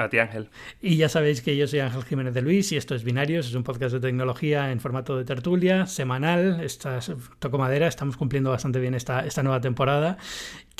[0.00, 0.48] A ti, Ángel.
[0.80, 3.54] Y ya sabéis que yo soy Ángel Jiménez de Luis y esto es Binarios, es
[3.54, 6.60] un podcast de tecnología en formato de tertulia, semanal.
[6.62, 7.00] Esta,
[7.38, 10.16] toco madera, estamos cumpliendo bastante bien esta, esta nueva temporada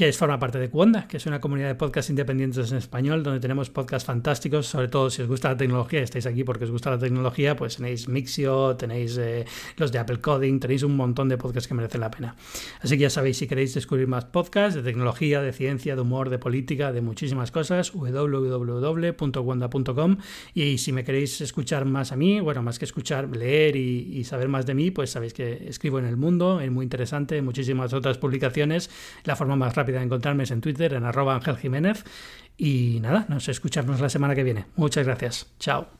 [0.01, 3.39] que forma parte de Cuonda, que es una comunidad de podcasts independientes en español, donde
[3.39, 6.91] tenemos podcasts fantásticos, sobre todo si os gusta la tecnología, estáis aquí porque os gusta
[6.91, 9.45] la tecnología, pues tenéis Mixio, tenéis eh,
[9.77, 12.35] los de Apple Coding, tenéis un montón de podcasts que merecen la pena.
[12.81, 16.31] Así que ya sabéis, si queréis descubrir más podcasts de tecnología, de ciencia, de humor,
[16.31, 17.93] de política, de muchísimas cosas,
[19.13, 20.17] www.wanda.com
[20.55, 24.49] y si me queréis escuchar más a mí, bueno, más que escuchar, leer y, saber
[24.49, 28.19] más de mí, pues sabéis que escribo en El Mundo, es muy interesante, muchísimas otras
[28.19, 28.91] publicaciones,
[29.25, 32.05] la forma más rápida de encontrarme en Twitter, en arroba Ángel Jiménez.
[32.57, 34.67] Y nada, nos escuchamos la semana que viene.
[34.77, 35.51] Muchas gracias.
[35.59, 36.00] Chao.